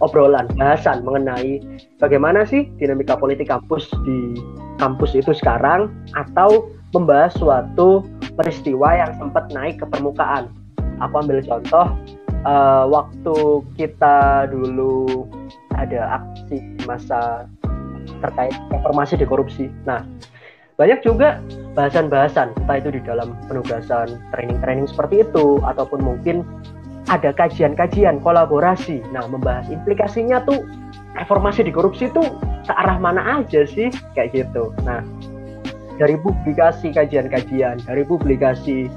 Obrolan 0.00 0.48
bahasan 0.56 1.04
mengenai 1.04 1.60
bagaimana 2.00 2.48
sih 2.48 2.64
dinamika 2.80 3.20
politik 3.20 3.52
kampus 3.52 3.84
di 4.08 4.32
kampus 4.80 5.12
itu 5.12 5.36
sekarang 5.36 5.92
atau 6.16 6.72
membahas 6.90 7.32
suatu 7.38 8.06
peristiwa 8.34 8.98
yang 8.98 9.12
sempat 9.18 9.50
naik 9.54 9.78
ke 9.78 9.86
permukaan. 9.86 10.50
Aku 11.00 11.14
ambil 11.22 11.40
contoh 11.40 11.86
uh, 12.44 12.84
waktu 12.90 13.36
kita 13.78 14.48
dulu 14.52 15.26
ada 15.78 16.20
aksi 16.20 16.60
masa 16.84 17.48
terkait 18.20 18.52
reformasi 18.68 19.16
di 19.16 19.24
korupsi. 19.24 19.72
Nah, 19.88 20.04
banyak 20.76 21.00
juga 21.04 21.40
bahasan-bahasan 21.76 22.56
entah 22.56 22.76
itu 22.80 22.90
di 22.96 23.00
dalam 23.04 23.36
penugasan 23.48 24.20
training-training 24.32 24.88
seperti 24.88 25.24
itu 25.24 25.60
ataupun 25.64 26.00
mungkin 26.00 26.44
ada 27.08 27.32
kajian-kajian 27.32 28.20
kolaborasi. 28.20 29.00
Nah, 29.12 29.24
membahas 29.28 29.68
implikasinya 29.72 30.44
tuh 30.44 30.64
reformasi 31.16 31.64
di 31.64 31.72
korupsi 31.72 32.08
itu 32.12 32.22
ke 32.64 32.72
arah 32.72 33.00
mana 33.00 33.40
aja 33.40 33.64
sih 33.64 33.88
kayak 34.14 34.36
gitu. 34.36 34.72
Nah, 34.84 35.00
dari 36.00 36.16
publikasi 36.16 36.96
kajian-kajian, 36.96 37.84
dari 37.84 38.08
publikasi 38.08 38.88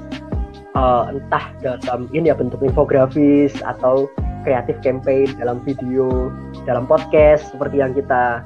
uh, 0.72 1.12
entah 1.12 1.52
dalam 1.60 2.08
ini 2.16 2.32
ya 2.32 2.36
bentuk 2.36 2.64
infografis 2.64 3.52
atau 3.60 4.08
kreatif 4.48 4.80
campaign 4.80 5.28
dalam 5.36 5.60
video, 5.68 6.32
dalam 6.64 6.88
podcast 6.88 7.52
seperti 7.52 7.84
yang 7.84 7.92
kita 7.92 8.40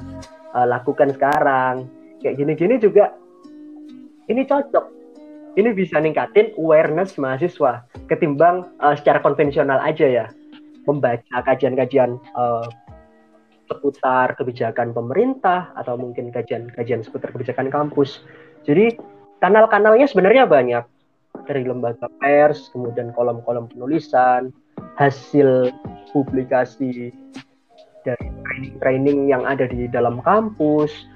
uh, 0.51 0.67
lakukan 0.67 1.15
sekarang. 1.15 1.87
Kayak 2.19 2.43
gini-gini 2.43 2.75
juga 2.83 3.15
ini 4.27 4.43
cocok. 4.43 4.99
Ini 5.55 5.71
bisa 5.71 5.97
ningkatin 6.03 6.51
awareness 6.59 7.15
mahasiswa 7.15 7.87
ketimbang 8.11 8.67
uh, 8.83 8.93
secara 8.99 9.23
konvensional 9.23 9.79
aja 9.79 10.03
ya 10.03 10.25
membaca 10.83 11.43
kajian-kajian 11.47 12.17
seputar 13.69 14.33
kebijakan 14.33 14.97
pemerintah 14.97 15.69
atau 15.77 15.93
mungkin 15.93 16.33
kajian-kajian 16.33 17.05
seputar 17.05 17.29
kebijakan 17.29 17.69
kampus 17.69 18.25
jadi 18.69 18.93
kanal-kanalnya 19.41 20.05
sebenarnya 20.05 20.45
banyak 20.45 20.85
dari 21.49 21.65
lembaga 21.65 22.05
pers, 22.21 22.69
kemudian 22.69 23.09
kolom-kolom 23.17 23.65
penulisan, 23.65 24.53
hasil 25.01 25.73
publikasi 26.13 27.09
dari 28.05 28.27
training-training 28.45 29.33
yang 29.33 29.41
ada 29.49 29.65
di 29.65 29.89
dalam 29.89 30.21
kampus. 30.21 31.09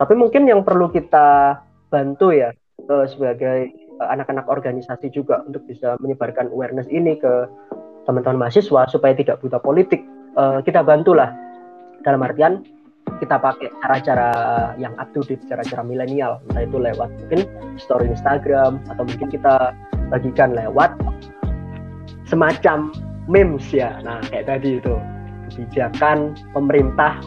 Tapi 0.00 0.16
mungkin 0.16 0.48
yang 0.48 0.64
perlu 0.64 0.88
kita 0.88 1.60
bantu 1.92 2.32
ya 2.32 2.56
sebagai 2.88 3.68
uh, 4.00 4.08
anak-anak 4.08 4.48
organisasi 4.48 5.12
juga 5.12 5.44
untuk 5.44 5.68
bisa 5.68 6.00
menyebarkan 6.00 6.48
awareness 6.48 6.88
ini 6.88 7.20
ke 7.20 7.44
teman-teman 8.08 8.48
mahasiswa 8.48 8.88
supaya 8.88 9.12
tidak 9.12 9.44
buta 9.44 9.60
politik. 9.60 10.00
Uh, 10.38 10.64
kita 10.64 10.80
bantulah 10.80 11.34
dalam 12.06 12.24
artian 12.24 12.64
kita 13.18 13.36
pakai 13.38 13.68
cara-cara 13.82 14.30
yang 14.78 14.94
up 14.98 15.10
to 15.12 15.22
date, 15.26 15.42
cara-cara 15.50 15.82
milenial, 15.82 16.38
entah 16.50 16.62
itu 16.64 16.78
lewat 16.78 17.10
mungkin 17.22 17.46
story 17.78 18.10
Instagram 18.10 18.82
atau 18.90 19.02
mungkin 19.02 19.28
kita 19.30 19.74
bagikan 20.08 20.54
lewat 20.54 20.94
semacam 22.24 22.94
memes 23.28 23.64
ya. 23.70 24.00
Nah, 24.02 24.22
kayak 24.32 24.48
tadi 24.48 24.80
itu 24.80 24.94
kebijakan 25.52 26.36
pemerintah 26.52 27.20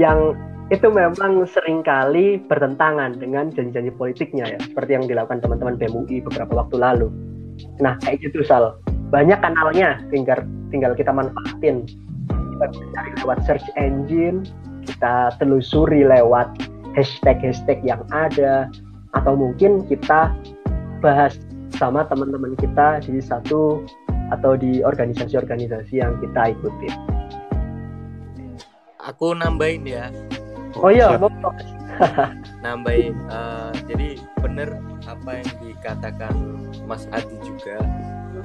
yang 0.00 0.36
itu 0.68 0.84
memang 0.92 1.48
sering 1.48 1.80
kali 1.80 2.44
bertentangan 2.44 3.16
dengan 3.16 3.48
janji-janji 3.48 3.88
politiknya 3.96 4.52
ya, 4.52 4.58
seperti 4.60 5.00
yang 5.00 5.04
dilakukan 5.08 5.40
teman-teman 5.40 5.80
BMUI 5.80 6.20
beberapa 6.28 6.52
waktu 6.64 6.76
lalu. 6.76 7.08
Nah, 7.80 7.96
kayak 8.04 8.20
gitu 8.20 8.44
Sal. 8.44 8.76
Banyak 9.08 9.40
kanalnya, 9.40 10.04
tinggal 10.12 10.44
tinggal 10.68 10.92
kita 10.92 11.08
manfaatin. 11.08 11.88
Kita 12.28 12.66
cari 12.92 13.10
lewat 13.24 13.48
search 13.48 13.64
engine, 13.80 14.44
kita 14.88 15.36
telusuri 15.36 16.08
lewat 16.08 16.48
hashtag-hashtag 16.96 17.78
yang 17.84 18.00
ada 18.08 18.72
atau 19.12 19.36
mungkin 19.36 19.84
kita 19.86 20.32
bahas 21.04 21.36
sama 21.76 22.08
teman-teman 22.08 22.56
kita 22.56 23.04
di 23.04 23.20
satu 23.20 23.84
atau 24.32 24.56
di 24.56 24.80
organisasi-organisasi 24.84 26.00
yang 26.00 26.16
kita 26.20 26.52
ikuti. 26.52 26.88
Aku 29.04 29.32
nambahin 29.32 29.88
ya. 29.88 30.12
Oh 30.76 30.92
iya, 30.92 31.16
mau 31.16 31.32
nambahin. 32.64 33.16
Uh, 33.32 33.72
jadi 33.88 34.20
benar 34.44 34.76
apa 35.08 35.40
yang 35.40 35.50
dikatakan 35.64 36.34
Mas 36.84 37.08
Adi 37.14 37.36
juga 37.40 37.80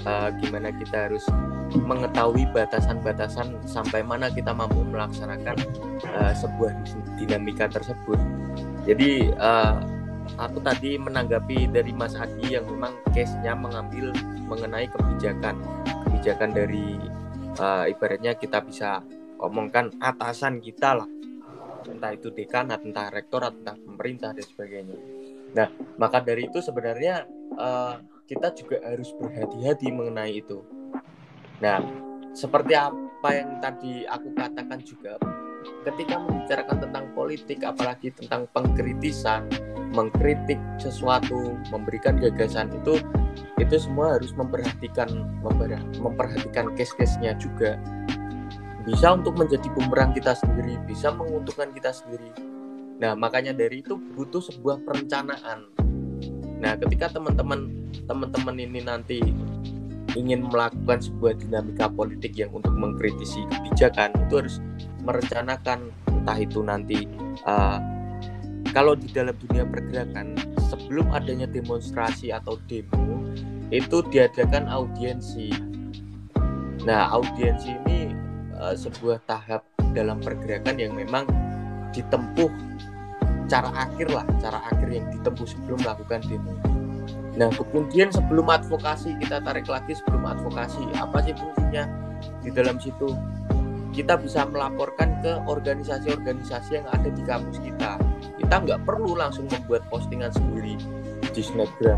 uh, 0.05 0.29
gimana 0.39 0.69
kita 0.75 1.10
harus 1.10 1.25
mengetahui 1.74 2.45
batasan-batasan 2.53 3.57
sampai 3.65 4.05
mana 4.05 4.29
kita 4.29 4.53
mampu 4.53 4.86
melaksanakan 4.86 5.57
uh, 6.13 6.33
sebuah 6.38 6.72
dinamika 7.17 7.65
tersebut. 7.72 8.19
Jadi 8.86 9.33
uh, 9.39 9.81
aku 10.38 10.60
tadi 10.62 11.00
menanggapi 11.00 11.72
dari 11.72 11.91
Mas 11.95 12.13
Adi 12.13 12.55
yang 12.55 12.67
memang 12.67 12.93
case-nya 13.12 13.57
mengambil 13.57 14.13
mengenai 14.45 14.86
kebijakan. 14.91 15.57
Kebijakan 16.10 16.51
dari 16.53 17.00
uh, 17.57 17.89
ibaratnya 17.89 18.38
kita 18.38 18.62
bisa 18.62 19.01
omongkan 19.41 19.91
atasan 19.98 20.62
kita 20.62 21.03
lah. 21.03 21.10
Entah 21.83 22.15
itu 22.15 22.31
dekanat 22.31 22.86
entah 22.88 23.12
rektor 23.12 23.43
entah 23.43 23.75
pemerintah 23.75 24.31
dan 24.31 24.45
sebagainya. 24.45 24.98
Nah 25.57 25.67
maka 26.00 26.24
dari 26.24 26.48
itu 26.48 26.63
sebenarnya 26.63 27.27
uh, 27.60 28.12
kita 28.24 28.56
juga 28.56 28.80
harus 28.88 29.12
berhati-hati 29.20 29.92
mengenai 29.92 30.39
itu. 30.39 30.63
Nah 31.60 31.84
seperti 32.32 32.74
apa 32.74 33.30
yang 33.30 33.60
tadi 33.60 34.08
aku 34.08 34.32
katakan 34.34 34.80
juga 34.82 35.20
ketika 35.88 36.20
membicarakan 36.20 36.77
tentang 36.89 37.06
politik 37.15 37.60
apalagi 37.63 38.12
tentang 38.15 38.48
pengkritisan 38.51 39.48
mengkritik 39.94 40.58
sesuatu 40.82 41.56
memberikan 41.70 42.18
gagasan 42.20 42.74
itu 42.74 43.00
itu 43.62 43.75
semua 43.77 44.18
harus 44.18 44.34
memperhatikan 44.36 45.08
memperhatikan 46.00 46.74
case-case-nya 46.74 47.38
juga. 47.38 47.77
Bisa 48.84 49.15
untuk 49.15 49.39
menjadi 49.39 49.68
bumerang 49.72 50.12
kita 50.12 50.36
sendiri 50.36 50.80
bisa 50.84 51.12
menguntungkan 51.15 51.72
kita 51.72 51.92
sendiri. 51.96 52.32
Nah 53.00 53.15
makanya 53.15 53.56
dari 53.56 53.80
itu 53.84 53.96
butuh 53.96 54.44
sebuah 54.44 54.84
perencanaan. 54.84 55.72
Nah 56.60 56.75
ketika 56.80 57.15
teman-teman 57.15 57.83
teman-teman 58.10 58.58
ini 58.60 58.80
nanti 58.84 59.20
ingin 60.14 60.46
melakukan 60.46 61.02
sebuah 61.02 61.42
dinamika 61.42 61.90
politik 61.90 62.38
yang 62.38 62.54
untuk 62.54 62.74
mengkritisi 62.74 63.46
kebijakan 63.50 64.14
itu 64.28 64.34
harus 64.46 64.56
merencanakan 65.02 65.90
entah 66.10 66.38
itu 66.38 66.62
nanti 66.62 67.10
uh, 67.50 67.82
kalau 68.72 68.98
di 68.98 69.10
dalam 69.10 69.34
dunia 69.38 69.66
pergerakan 69.68 70.38
sebelum 70.70 71.10
adanya 71.14 71.46
demonstrasi 71.46 72.34
atau 72.34 72.58
demo 72.66 73.22
itu 73.74 74.06
diadakan 74.10 74.70
audiensi. 74.70 75.50
Nah, 76.86 77.10
audiensi 77.14 77.74
ini 77.86 78.14
uh, 78.58 78.78
sebuah 78.78 79.22
tahap 79.26 79.66
dalam 79.94 80.22
pergerakan 80.22 80.78
yang 80.78 80.94
memang 80.94 81.26
ditempuh 81.94 82.50
cara 83.50 83.70
akhir 83.78 84.10
lah, 84.10 84.26
cara 84.42 84.62
akhir 84.74 84.90
yang 84.90 85.06
ditempuh 85.14 85.46
sebelum 85.46 85.78
melakukan 85.82 86.22
demo. 86.26 86.73
Nah, 87.34 87.50
kemudian 87.50 88.13
sebelum 88.13 88.46
advokasi 88.46 89.18
kita 89.18 89.42
tarik 89.42 89.66
lagi 89.66 89.98
sebelum 89.98 90.22
advokasi, 90.22 90.86
apa 90.94 91.18
sih 91.25 91.34
fungsinya 91.34 91.90
di 92.46 92.50
dalam 92.54 92.78
situ? 92.78 93.10
Kita 93.94 94.18
bisa 94.18 94.46
melaporkan 94.50 95.22
ke 95.22 95.42
organisasi-organisasi 95.46 96.82
yang 96.82 96.88
ada 96.90 97.10
di 97.10 97.22
kampus 97.25 97.62
kita. 97.62 97.98
Kita 98.42 98.56
nggak 98.66 98.86
perlu 98.86 99.18
langsung 99.18 99.46
membuat 99.50 99.86
postingan 99.90 100.34
sendiri 100.34 100.78
di 101.30 101.42
Snapgram. 101.42 101.98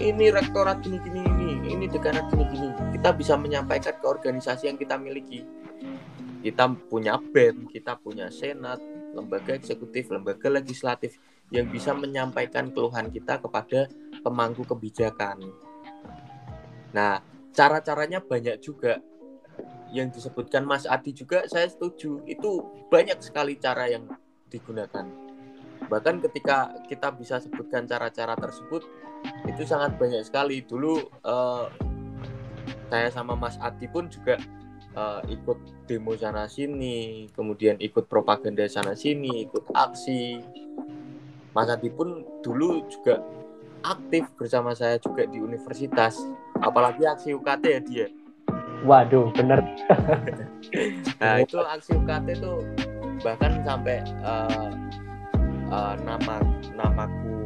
Ini 0.00 0.32
rektorat 0.32 0.80
gini 0.80 1.00
gini 1.00 1.24
ini, 1.24 1.76
ini 1.76 1.84
dekanat 1.88 2.32
gini 2.32 2.44
gini. 2.48 2.68
Kita 2.96 3.12
bisa 3.12 3.36
menyampaikan 3.36 3.96
ke 4.00 4.06
organisasi 4.08 4.68
yang 4.68 4.76
kita 4.80 4.96
miliki. 4.96 5.44
Kita 6.40 6.72
punya 6.88 7.20
BEM, 7.20 7.68
kita 7.68 8.00
punya 8.00 8.32
senat, 8.32 8.80
lembaga 9.12 9.52
eksekutif, 9.52 10.08
lembaga 10.08 10.48
legislatif 10.48 11.20
yang 11.52 11.68
bisa 11.68 11.92
menyampaikan 11.92 12.72
keluhan 12.72 13.12
kita 13.12 13.42
kepada 13.42 13.90
pemangku 14.20 14.62
kebijakan. 14.64 15.42
Nah, 16.92 17.22
cara-caranya 17.54 18.22
banyak 18.22 18.60
juga 18.62 18.98
yang 19.90 20.10
disebutkan 20.10 20.62
Mas 20.62 20.86
Adi 20.86 21.10
juga 21.14 21.46
saya 21.50 21.66
setuju. 21.66 22.22
Itu 22.26 22.66
banyak 22.90 23.18
sekali 23.22 23.58
cara 23.58 23.90
yang 23.90 24.06
digunakan. 24.50 25.06
Bahkan 25.90 26.22
ketika 26.30 26.70
kita 26.86 27.10
bisa 27.14 27.42
sebutkan 27.42 27.86
cara-cara 27.86 28.38
tersebut 28.38 28.86
itu 29.46 29.62
sangat 29.66 29.98
banyak 29.98 30.22
sekali. 30.22 30.62
Dulu 30.62 31.02
uh, 31.26 31.66
saya 32.90 33.08
sama 33.10 33.34
Mas 33.34 33.58
Adi 33.58 33.86
pun 33.90 34.06
juga 34.06 34.38
uh, 34.94 35.22
ikut 35.26 35.86
demo 35.86 36.14
sana 36.14 36.46
sini, 36.46 37.26
kemudian 37.34 37.78
ikut 37.82 38.06
propaganda 38.06 38.66
sana 38.70 38.94
sini, 38.94 39.46
ikut 39.46 39.70
aksi 39.74 40.42
Mas 41.50 41.70
Adi 41.70 41.90
pun 41.90 42.22
dulu 42.42 42.86
juga 42.86 43.18
aktif 43.82 44.28
bersama 44.36 44.72
saya 44.76 45.00
juga 45.00 45.24
di 45.26 45.40
universitas. 45.40 46.18
Apalagi 46.60 47.08
aksi 47.08 47.32
UKT 47.36 47.64
ya 47.64 47.80
dia 47.80 48.06
waduh 48.84 49.28
bener. 49.36 49.60
Nah 51.20 51.40
itu 51.40 51.56
aksi 51.60 51.96
UKT 51.96 52.40
itu 52.40 52.52
bahkan 53.20 53.60
sampai 53.64 54.00
uh, 54.24 54.72
uh, 55.68 55.94
nama 56.04 56.40
namaku 56.76 57.44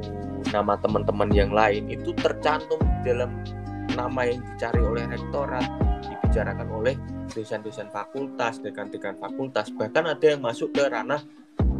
nama 0.50 0.78
teman-teman 0.78 1.30
yang 1.34 1.50
lain 1.50 1.90
itu 1.90 2.14
tercantum 2.14 2.78
dalam 3.02 3.42
nama 3.98 4.28
yang 4.30 4.42
dicari 4.54 4.82
oleh 4.82 5.02
rektorat 5.10 5.66
dibicarakan 6.06 6.68
oleh 6.70 6.94
dosen-dosen 7.32 7.90
fakultas 7.90 8.62
dekan-dekan 8.62 9.18
fakultas. 9.18 9.70
Bahkan 9.74 10.04
ada 10.04 10.26
yang 10.26 10.42
masuk 10.42 10.70
ke 10.74 10.86
ranah 10.86 11.22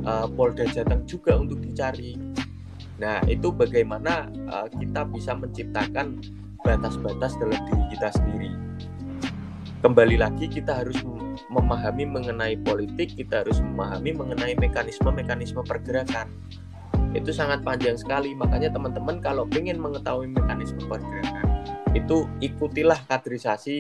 uh, 0.07 0.27
Polda 0.31 0.67
Jateng 0.71 1.07
juga 1.07 1.39
untuk 1.39 1.63
dicari. 1.63 2.19
Nah, 2.99 3.19
itu 3.27 3.51
bagaimana 3.51 4.31
uh, 4.51 4.71
kita 4.71 5.07
bisa 5.11 5.35
menciptakan 5.35 6.23
batas-batas 6.63 7.35
dalam 7.37 7.59
diri 7.67 7.85
kita 7.95 8.09
sendiri. 8.15 8.51
Kembali 9.85 10.17
lagi 10.17 10.49
kita 10.49 10.81
harus 10.81 10.97
memahami 11.53 12.09
mengenai 12.09 12.57
politik, 12.65 13.21
kita 13.21 13.45
harus 13.45 13.61
memahami 13.61 14.17
mengenai 14.17 14.57
mekanisme-mekanisme 14.57 15.61
pergerakan. 15.61 16.31
Itu 17.13 17.31
sangat 17.37 17.61
panjang 17.61 18.01
sekali, 18.01 18.33
makanya 18.33 18.73
teman-teman 18.73 19.21
kalau 19.21 19.45
ingin 19.53 19.77
mengetahui 19.77 20.33
mekanisme 20.33 20.81
pergerakan, 20.89 21.47
itu 21.93 22.25
ikutilah 22.41 22.97
kaderisasi 23.07 23.77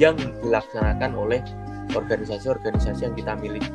yang 0.00 0.16
dilaksanakan 0.40 1.12
oleh 1.14 1.44
organisasi-organisasi 1.92 3.06
yang 3.06 3.14
kita 3.14 3.32
miliki 3.38 3.70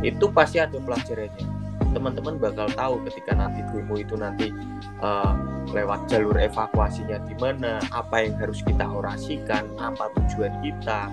itu 0.00 0.32
pasti 0.32 0.56
ada 0.56 0.80
pelajarannya 0.80 1.44
teman-teman 1.90 2.38
bakal 2.38 2.66
tahu 2.72 2.94
ketika 3.10 3.34
nanti 3.34 3.60
demo 3.70 3.94
itu 3.98 4.14
nanti 4.14 4.54
uh, 5.02 5.34
lewat 5.74 6.06
jalur 6.06 6.34
evakuasinya 6.38 7.18
di 7.26 7.34
mana 7.38 7.82
apa 7.90 8.26
yang 8.26 8.34
harus 8.38 8.62
kita 8.62 8.86
orasikan 8.86 9.66
apa 9.78 10.10
tujuan 10.18 10.54
kita 10.62 11.10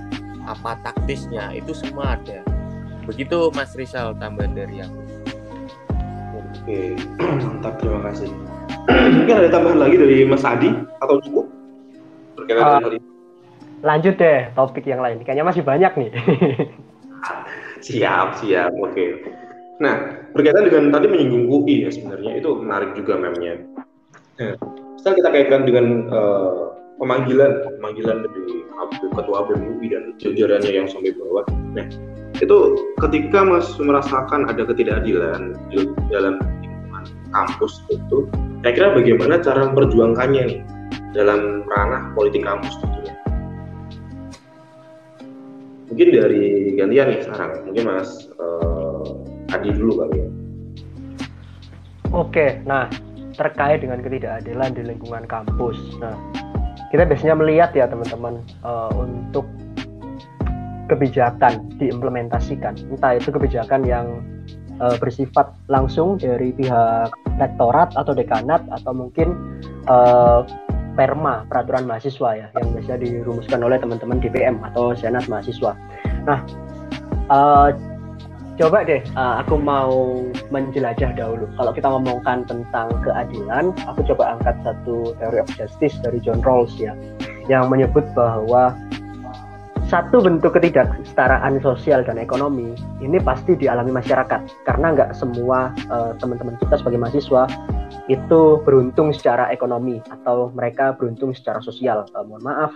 apa 0.48 0.80
taktisnya 0.86 1.52
itu 1.54 1.74
semua 1.74 2.16
ada 2.16 2.46
begitu 3.04 3.50
Mas 3.56 3.74
Rizal 3.74 4.16
tambahan 4.18 4.54
dari 4.54 4.84
aku 4.86 5.02
oke 6.38 6.80
mantap 7.46 7.74
terima 7.82 8.02
kasih 8.12 8.30
mungkin 9.18 9.36
ada 9.44 9.50
tambahan 9.52 9.80
lagi 9.82 9.96
dari 9.98 10.18
Mas 10.24 10.46
Adi 10.46 10.72
atau 11.02 11.18
cukup 11.20 11.46
berkaitan 12.38 12.86
uh, 12.86 13.02
lanjut 13.86 14.16
deh 14.18 14.50
topik 14.54 14.86
yang 14.86 15.02
lain 15.02 15.22
kayaknya 15.26 15.46
masih 15.46 15.62
banyak 15.66 15.92
nih 15.98 16.12
siap, 17.88 18.38
siap. 18.42 18.74
Oke. 18.82 19.22
Okay. 19.22 19.47
Nah, 19.78 20.26
berkaitan 20.34 20.66
dengan 20.70 20.84
tadi 20.90 21.06
menyinggung 21.06 21.46
UI 21.46 21.86
ya 21.86 21.90
sebenarnya 21.94 22.42
itu 22.42 22.50
menarik 22.58 22.98
juga 22.98 23.14
memangnya. 23.18 23.62
Nah, 24.42 24.54
setelah 24.98 25.16
kita 25.22 25.30
kaitkan 25.34 25.62
dengan 25.70 25.86
uh, 26.10 26.74
pemanggilan, 26.98 27.62
pemanggilan 27.78 28.26
dari 28.26 28.66
ketua 29.14 29.40
BEM 29.46 29.78
UI 29.78 29.88
dan 29.94 30.04
jajarannya 30.18 30.72
yang 30.74 30.88
sampai 30.90 31.14
bawah. 31.14 31.46
Nah, 31.78 31.86
itu 32.38 32.58
ketika 33.06 33.46
Mas 33.46 33.70
merasakan 33.78 34.50
ada 34.50 34.66
ketidakadilan 34.66 35.54
di 35.70 35.90
dalam 36.10 36.42
lingkungan 36.62 37.06
kampus 37.34 37.82
itu, 37.94 38.26
saya 38.66 38.74
kira 38.74 38.88
bagaimana 38.98 39.42
cara 39.42 39.70
memperjuangkannya 39.70 40.44
nih 40.50 40.62
dalam 41.14 41.66
ranah 41.66 42.14
politik 42.14 42.46
kampus 42.46 42.74
tentunya 42.82 43.16
mungkin 45.88 46.08
dari 46.14 46.44
gantian 46.76 47.08
nih 47.10 47.20
sekarang 47.24 47.52
mungkin 47.66 47.84
mas 47.88 48.10
uh, 48.38 49.08
Adi 49.54 49.70
dulu 49.72 49.94
kali 50.04 50.16
ya. 50.20 50.30
Oke 52.16 52.60
nah 52.68 52.88
terkait 53.38 53.86
dengan 53.86 54.02
ketidakadilan 54.02 54.72
di 54.74 54.82
lingkungan 54.84 55.24
kampus. 55.30 55.78
Nah 56.02 56.16
kita 56.90 57.04
biasanya 57.04 57.36
melihat 57.36 57.72
ya 57.76 57.86
teman-teman 57.86 58.42
uh, 58.64 58.92
untuk 58.96 59.46
kebijakan 60.88 61.68
diimplementasikan. 61.78 62.80
Entah 62.96 63.20
itu 63.20 63.30
kebijakan 63.30 63.84
yang 63.84 64.24
uh, 64.80 64.96
bersifat 64.98 65.52
langsung 65.68 66.16
dari 66.16 66.56
pihak 66.56 67.12
rektorat 67.38 67.94
atau 68.00 68.16
dekanat 68.16 68.64
atau 68.72 68.96
mungkin 68.96 69.36
uh, 69.92 70.48
perma 70.98 71.46
peraturan 71.46 71.86
mahasiswa 71.86 72.30
ya 72.34 72.48
yang 72.58 72.74
biasa 72.74 72.98
dirumuskan 72.98 73.62
oleh 73.62 73.78
teman-teman 73.78 74.18
DPM 74.18 74.58
atau 74.66 74.98
senat 74.98 75.30
mahasiswa. 75.30 75.78
Nah, 76.26 76.42
uh, 77.30 77.70
coba 78.58 78.82
deh 78.82 79.00
uh, 79.14 79.40
aku 79.46 79.56
mau 79.62 80.26
menjelajah 80.50 81.14
dahulu. 81.14 81.46
Kalau 81.56 81.72
kita 81.72 81.88
ngomongkan 81.88 82.44
tentang 82.50 82.90
keadilan, 83.06 83.72
aku 83.86 84.02
coba 84.14 84.38
angkat 84.38 84.58
satu 84.66 85.14
teori 85.22 85.38
of 85.40 85.50
justice 85.54 85.96
dari 86.02 86.18
John 86.18 86.42
Rawls 86.42 86.74
ya, 86.82 86.98
yang 87.46 87.70
menyebut 87.70 88.04
bahwa 88.18 88.74
satu 89.88 90.20
bentuk 90.20 90.52
ketidaksetaraan 90.60 91.64
sosial 91.64 92.04
dan 92.04 92.20
ekonomi 92.20 92.76
ini 93.00 93.24
pasti 93.24 93.56
dialami 93.56 93.96
masyarakat 93.96 94.68
karena 94.68 94.92
nggak 94.92 95.16
semua 95.16 95.72
uh, 95.88 96.12
teman-teman 96.20 96.60
kita 96.60 96.76
sebagai 96.76 97.00
mahasiswa 97.00 97.48
itu 98.12 98.60
beruntung 98.68 99.16
secara 99.16 99.48
ekonomi 99.48 100.04
atau 100.12 100.52
mereka 100.52 100.92
beruntung 100.92 101.32
secara 101.32 101.64
sosial. 101.64 102.04
Uh, 102.12 102.24
mohon 102.28 102.44
maaf, 102.44 102.72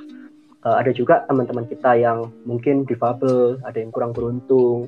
uh, 0.64 0.80
ada 0.80 0.96
juga 0.96 1.28
teman-teman 1.28 1.68
kita 1.68 2.00
yang 2.00 2.32
mungkin 2.48 2.88
difabel, 2.88 3.60
ada 3.68 3.76
yang 3.76 3.92
kurang 3.92 4.16
beruntung, 4.16 4.88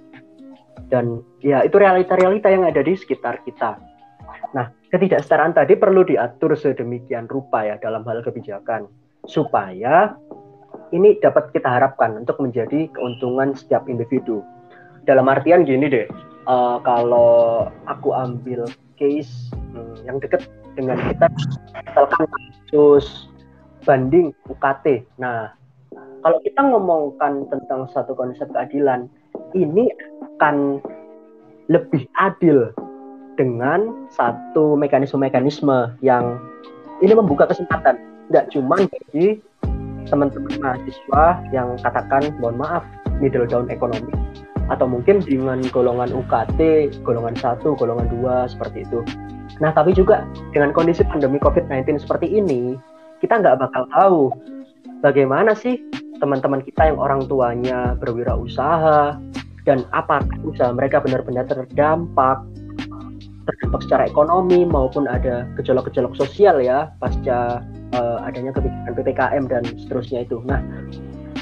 dan 0.92 1.24
ya 1.40 1.64
itu 1.64 1.76
realita-realita 1.80 2.52
yang 2.52 2.68
ada 2.68 2.82
di 2.84 2.94
sekitar 2.96 3.44
kita. 3.44 3.80
Nah, 4.54 4.70
ketidaksetaraan 4.94 5.58
tadi 5.58 5.74
perlu 5.74 6.06
diatur 6.06 6.54
sedemikian 6.54 7.26
rupa 7.26 7.66
ya 7.66 7.76
dalam 7.82 8.06
hal 8.06 8.22
kebijakan 8.22 8.86
supaya 9.26 10.14
ini 10.94 11.18
dapat 11.24 11.50
kita 11.56 11.66
harapkan 11.66 12.22
untuk 12.22 12.38
menjadi 12.38 12.86
keuntungan 12.94 13.58
setiap 13.58 13.90
individu. 13.90 14.46
Dalam 15.04 15.28
artian 15.28 15.66
gini 15.66 15.90
deh, 15.90 16.08
uh, 16.46 16.78
kalau 16.86 17.68
aku 17.90 18.14
ambil 18.14 18.70
case 18.96 19.52
hmm, 19.74 20.06
yang 20.06 20.22
dekat 20.22 20.46
dengan 20.78 21.02
kita, 21.10 21.28
misalkan 21.82 22.26
kasus 22.30 23.28
banding 23.84 24.32
UKT. 24.48 25.04
Nah, 25.20 25.52
kalau 26.24 26.40
kita 26.46 26.62
ngomongkan 26.62 27.50
tentang 27.52 27.90
satu 27.92 28.16
konsep 28.16 28.48
keadilan, 28.54 29.12
ini 29.56 29.90
akan 30.38 30.82
lebih 31.72 32.06
adil 32.20 32.70
dengan 33.40 34.08
satu 34.14 34.78
mekanisme-mekanisme 34.78 35.96
yang 36.04 36.38
ini 37.02 37.14
membuka 37.16 37.50
kesempatan. 37.50 37.98
Nggak 38.30 38.54
cuma 38.54 38.78
bagi 38.84 39.42
teman-teman 40.12 40.54
mahasiswa 40.60 41.26
yang 41.56 41.80
katakan 41.80 42.36
mohon 42.38 42.60
maaf 42.60 42.84
middle 43.24 43.48
down 43.48 43.72
ekonomi 43.72 44.12
atau 44.72 44.88
mungkin 44.88 45.20
dengan 45.24 45.60
golongan 45.72 46.12
UKT 46.12 46.92
golongan 47.04 47.36
satu 47.36 47.76
golongan 47.76 48.08
dua 48.12 48.48
seperti 48.48 48.88
itu. 48.88 49.04
Nah 49.60 49.72
tapi 49.76 49.96
juga 49.96 50.28
dengan 50.56 50.72
kondisi 50.72 51.04
pandemi 51.04 51.40
COVID-19 51.40 52.04
seperti 52.04 52.32
ini 52.32 52.76
kita 53.20 53.40
nggak 53.40 53.60
bakal 53.60 53.84
tahu 53.92 54.22
bagaimana 55.04 55.56
sih 55.56 55.80
teman-teman 56.20 56.64
kita 56.64 56.92
yang 56.92 57.00
orang 57.00 57.28
tuanya 57.28 57.96
berwirausaha 58.00 59.20
dan 59.64 59.88
apakah 59.96 60.28
usaha 60.44 60.72
mereka 60.76 61.00
benar-benar 61.00 61.48
terdampak 61.48 62.44
terdampak 63.44 63.82
secara 63.84 64.04
ekonomi 64.08 64.64
maupun 64.64 65.08
ada 65.08 65.44
gejolak-gejolak 65.60 66.16
sosial 66.16 66.64
ya 66.64 66.92
pasca 67.04 67.60
uh, 67.96 68.18
adanya 68.24 68.56
kebijakan 68.56 68.94
ppkm 68.96 69.44
dan 69.52 69.64
seterusnya 69.84 70.24
itu. 70.24 70.40
Nah 70.48 70.64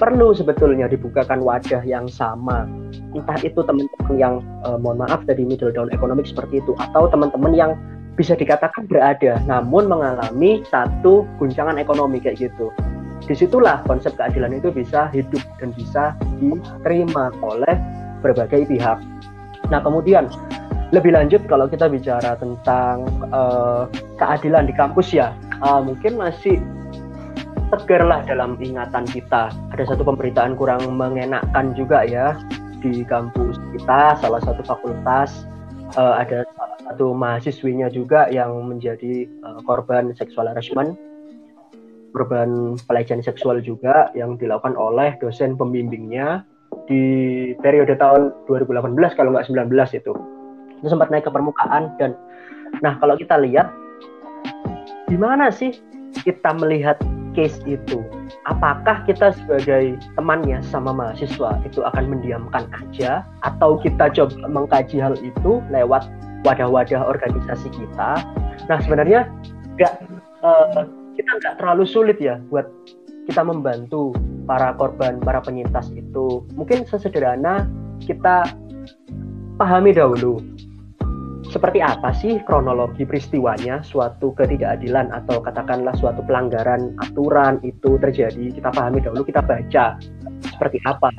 perlu 0.01 0.33
sebetulnya 0.33 0.89
dibukakan 0.89 1.45
wadah 1.45 1.85
yang 1.85 2.09
sama 2.09 2.65
entah 3.13 3.37
itu 3.45 3.61
teman-teman 3.61 4.15
yang 4.17 4.35
uh, 4.65 4.79
mohon 4.81 4.97
maaf 4.97 5.21
dari 5.29 5.45
middle 5.45 5.69
down 5.69 5.93
economic 5.93 6.25
seperti 6.25 6.57
itu 6.57 6.73
atau 6.81 7.05
teman-teman 7.05 7.53
yang 7.53 7.71
bisa 8.17 8.33
dikatakan 8.33 8.89
berada 8.89 9.37
namun 9.45 9.85
mengalami 9.85 10.65
satu 10.73 11.29
guncangan 11.37 11.77
ekonomi 11.77 12.17
kayak 12.17 12.49
gitu 12.49 12.73
di 13.29 13.37
situlah 13.37 13.85
konsep 13.85 14.17
keadilan 14.17 14.57
itu 14.57 14.73
bisa 14.73 15.05
hidup 15.13 15.43
dan 15.61 15.69
bisa 15.77 16.17
diterima 16.41 17.29
oleh 17.45 17.77
berbagai 18.21 18.69
pihak. 18.69 18.97
Nah 19.69 19.79
kemudian 19.81 20.29
lebih 20.91 21.15
lanjut 21.15 21.41
kalau 21.47 21.67
kita 21.71 21.87
bicara 21.87 22.35
tentang 22.35 23.07
uh, 23.31 23.87
keadilan 24.19 24.67
di 24.67 24.73
kampus 24.75 25.15
ya 25.15 25.31
uh, 25.63 25.79
mungkin 25.79 26.19
masih 26.19 26.59
tegar 27.71 28.03
lah 28.03 28.21
dalam 28.27 28.59
ingatan 28.59 29.07
kita. 29.07 29.49
Ada 29.71 29.95
satu 29.95 30.03
pemberitaan 30.03 30.59
kurang 30.59 30.83
mengenakkan 30.99 31.71
juga 31.73 32.03
ya 32.03 32.35
di 32.83 33.07
kampus 33.07 33.55
kita 33.77 34.19
salah 34.19 34.41
satu 34.43 34.61
fakultas. 34.63 35.47
Uh, 35.91 36.15
ada 36.15 36.47
satu 36.87 37.11
mahasiswinya 37.11 37.91
juga 37.91 38.31
yang 38.31 38.55
menjadi 38.63 39.27
uh, 39.43 39.59
korban 39.67 40.15
seksual 40.15 40.47
harassment 40.47 40.95
korban 42.11 42.75
pelecehan 42.85 43.23
seksual 43.23 43.63
juga 43.63 44.11
yang 44.13 44.35
dilakukan 44.35 44.75
oleh 44.75 45.15
dosen 45.23 45.55
pembimbingnya 45.55 46.43
di 46.87 47.03
periode 47.59 47.95
tahun 47.95 48.35
2018 48.47 49.17
kalau 49.17 49.35
nggak 49.35 49.47
19 49.47 49.71
itu. 49.97 50.13
Itu 50.81 50.87
sempat 50.89 51.13
naik 51.13 51.29
ke 51.29 51.31
permukaan 51.31 51.93
dan 52.01 52.17
nah 52.79 52.95
kalau 53.03 53.19
kita 53.19 53.35
lihat 53.43 53.67
gimana 55.11 55.51
sih 55.51 55.75
kita 56.23 56.55
melihat 56.57 56.97
case 57.33 57.59
itu? 57.67 58.03
Apakah 58.47 59.03
kita 59.07 59.31
sebagai 59.35 59.95
temannya 60.19 60.59
sama 60.65 60.91
mahasiswa 60.91 61.59
itu 61.63 61.79
akan 61.83 62.11
mendiamkan 62.11 62.67
aja? 62.71 63.23
Atau 63.43 63.79
kita 63.79 64.11
coba 64.11 64.47
mengkaji 64.47 64.99
hal 64.99 65.15
itu 65.21 65.63
lewat 65.71 66.07
wadah-wadah 66.43 67.01
organisasi 67.07 67.69
kita? 67.71 68.19
Nah 68.67 68.77
sebenarnya 68.83 69.29
nggak 69.79 69.93
uh, 70.43 70.83
kita 71.15 71.31
nggak 71.43 71.55
terlalu 71.61 71.85
sulit 71.87 72.17
ya 72.19 72.39
buat 72.49 72.67
kita 73.31 73.47
membantu 73.47 74.11
para 74.43 74.75
korban 74.75 75.23
para 75.23 75.39
penyintas 75.39 75.87
itu. 75.95 76.43
Mungkin 76.51 76.83
sesederhana 76.83 77.63
kita 78.03 78.43
pahami 79.55 79.95
dahulu 79.95 80.43
seperti 81.47 81.83
apa 81.83 82.15
sih 82.15 82.39
kronologi 82.47 83.03
peristiwanya 83.03 83.83
suatu 83.83 84.31
ketidakadilan 84.35 85.11
atau 85.11 85.43
katakanlah 85.43 85.91
suatu 85.99 86.23
pelanggaran 86.23 86.95
aturan 87.03 87.59
itu 87.63 87.99
terjadi 87.99 88.55
kita 88.55 88.71
pahami 88.71 89.03
dahulu 89.03 89.23
kita 89.23 89.39
baca 89.39 89.95
seperti 90.47 90.79
apa. 90.83 91.11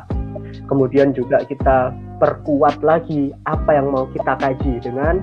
Kemudian 0.69 1.17
juga 1.17 1.41
kita 1.49 1.93
perkuat 2.21 2.85
lagi 2.85 3.33
apa 3.49 3.77
yang 3.77 3.89
mau 3.93 4.05
kita 4.13 4.37
kaji 4.37 4.85
dengan 4.85 5.21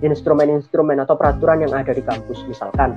instrumen-instrumen 0.00 1.04
atau 1.04 1.16
peraturan 1.16 1.60
yang 1.60 1.72
ada 1.76 1.92
di 1.92 2.00
kampus 2.00 2.40
misalkan 2.48 2.96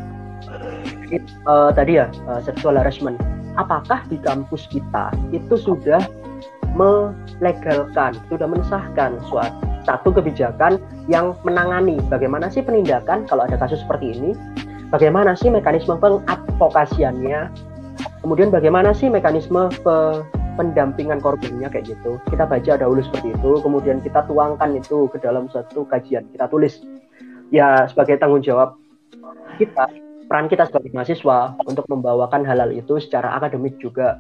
It, 1.14 1.22
uh, 1.46 1.70
tadi 1.70 2.02
ya 2.02 2.10
uh, 2.26 2.42
sexual 2.42 2.74
harassment 2.74 3.22
apakah 3.54 4.02
di 4.10 4.18
kampus 4.18 4.66
kita 4.74 5.14
itu 5.30 5.54
sudah 5.54 6.02
melegalkan 6.74 8.18
sudah 8.34 8.50
mensahkan 8.50 9.22
suatu 9.30 9.74
satu 9.84 10.16
kebijakan 10.16 10.80
yang 11.12 11.36
menangani? 11.44 12.00
Bagaimana 12.08 12.48
sih 12.48 12.64
penindakan 12.64 13.28
kalau 13.28 13.46
ada 13.46 13.60
kasus 13.60 13.84
seperti 13.84 14.16
ini, 14.16 14.32
bagaimana 14.90 15.36
sih 15.36 15.52
mekanisme 15.52 16.00
pengadvokasiannya, 16.00 17.52
kemudian 18.24 18.50
bagaimana 18.50 18.96
sih 18.96 19.12
mekanisme 19.12 19.70
pe 19.84 20.24
pendampingan 20.54 21.18
korbannya 21.18 21.66
kayak 21.68 21.98
gitu. 21.98 22.22
Kita 22.30 22.46
baca 22.46 22.78
dahulu 22.78 23.02
seperti 23.02 23.34
itu, 23.34 23.52
kemudian 23.62 24.00
kita 24.06 24.22
tuangkan 24.30 24.78
itu 24.78 25.10
ke 25.10 25.18
dalam 25.20 25.50
satu 25.50 25.84
kajian, 25.90 26.30
kita 26.32 26.48
tulis. 26.48 26.80
Ya 27.54 27.86
sebagai 27.86 28.18
tanggung 28.18 28.42
jawab 28.42 28.78
kita, 29.62 29.86
peran 30.34 30.50
kita 30.50 30.66
sebagai 30.66 30.90
mahasiswa 30.98 31.54
untuk 31.70 31.86
membawakan 31.94 32.42
halal 32.42 32.74
itu 32.74 32.98
secara 32.98 33.38
akademik 33.38 33.78
juga. 33.78 34.18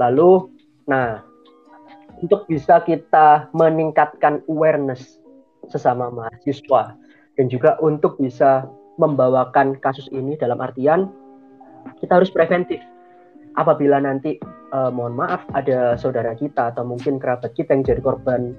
Lalu, 0.00 0.48
nah 0.88 1.20
untuk 2.24 2.48
bisa 2.48 2.80
kita 2.80 3.52
meningkatkan 3.52 4.40
awareness 4.48 5.20
sesama 5.68 6.08
mahasiswa 6.08 6.96
dan 7.36 7.52
juga 7.52 7.76
untuk 7.84 8.16
bisa 8.16 8.64
membawakan 8.96 9.76
kasus 9.76 10.08
ini 10.08 10.40
dalam 10.40 10.56
artian 10.56 11.12
kita 12.00 12.16
harus 12.16 12.32
preventif. 12.32 12.80
Apabila 13.60 14.00
nanti 14.00 14.40
uh, 14.72 14.88
mohon 14.88 15.20
maaf 15.20 15.44
ada 15.52 16.00
saudara 16.00 16.32
kita 16.32 16.72
atau 16.72 16.88
mungkin 16.88 17.20
kerabat 17.20 17.52
kita 17.52 17.76
yang 17.76 17.84
jadi 17.84 18.00
korban 18.00 18.56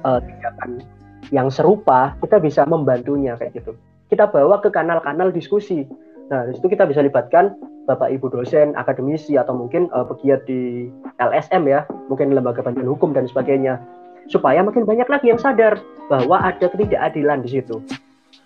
uh, 0.00 0.24
tindakan 0.24 0.80
yang 1.28 1.52
serupa 1.52 2.16
kita 2.24 2.40
bisa 2.40 2.64
membantunya 2.64 3.36
kayak 3.36 3.52
gitu. 3.52 3.76
Kita 4.08 4.32
bawa 4.32 4.64
ke 4.64 4.72
kanal-kanal 4.72 5.28
diskusi 5.28 5.84
nah 6.26 6.42
di 6.46 6.52
situ 6.58 6.66
kita 6.66 6.86
bisa 6.90 7.02
libatkan 7.02 7.54
bapak 7.86 8.10
ibu 8.10 8.26
dosen, 8.28 8.74
akademisi 8.74 9.38
atau 9.38 9.54
mungkin 9.54 9.86
uh, 9.94 10.02
pegiat 10.02 10.44
di 10.44 10.90
LSM 11.22 11.70
ya, 11.70 11.86
mungkin 12.10 12.34
lembaga 12.34 12.60
bantuan 12.60 12.90
hukum 12.90 13.14
dan 13.14 13.30
sebagainya, 13.30 13.78
supaya 14.26 14.60
makin 14.60 14.82
banyak 14.82 15.06
lagi 15.06 15.30
yang 15.30 15.38
sadar 15.38 15.78
bahwa 16.10 16.42
ada 16.42 16.66
ketidakadilan 16.66 17.46
di 17.46 17.58
situ. 17.58 17.78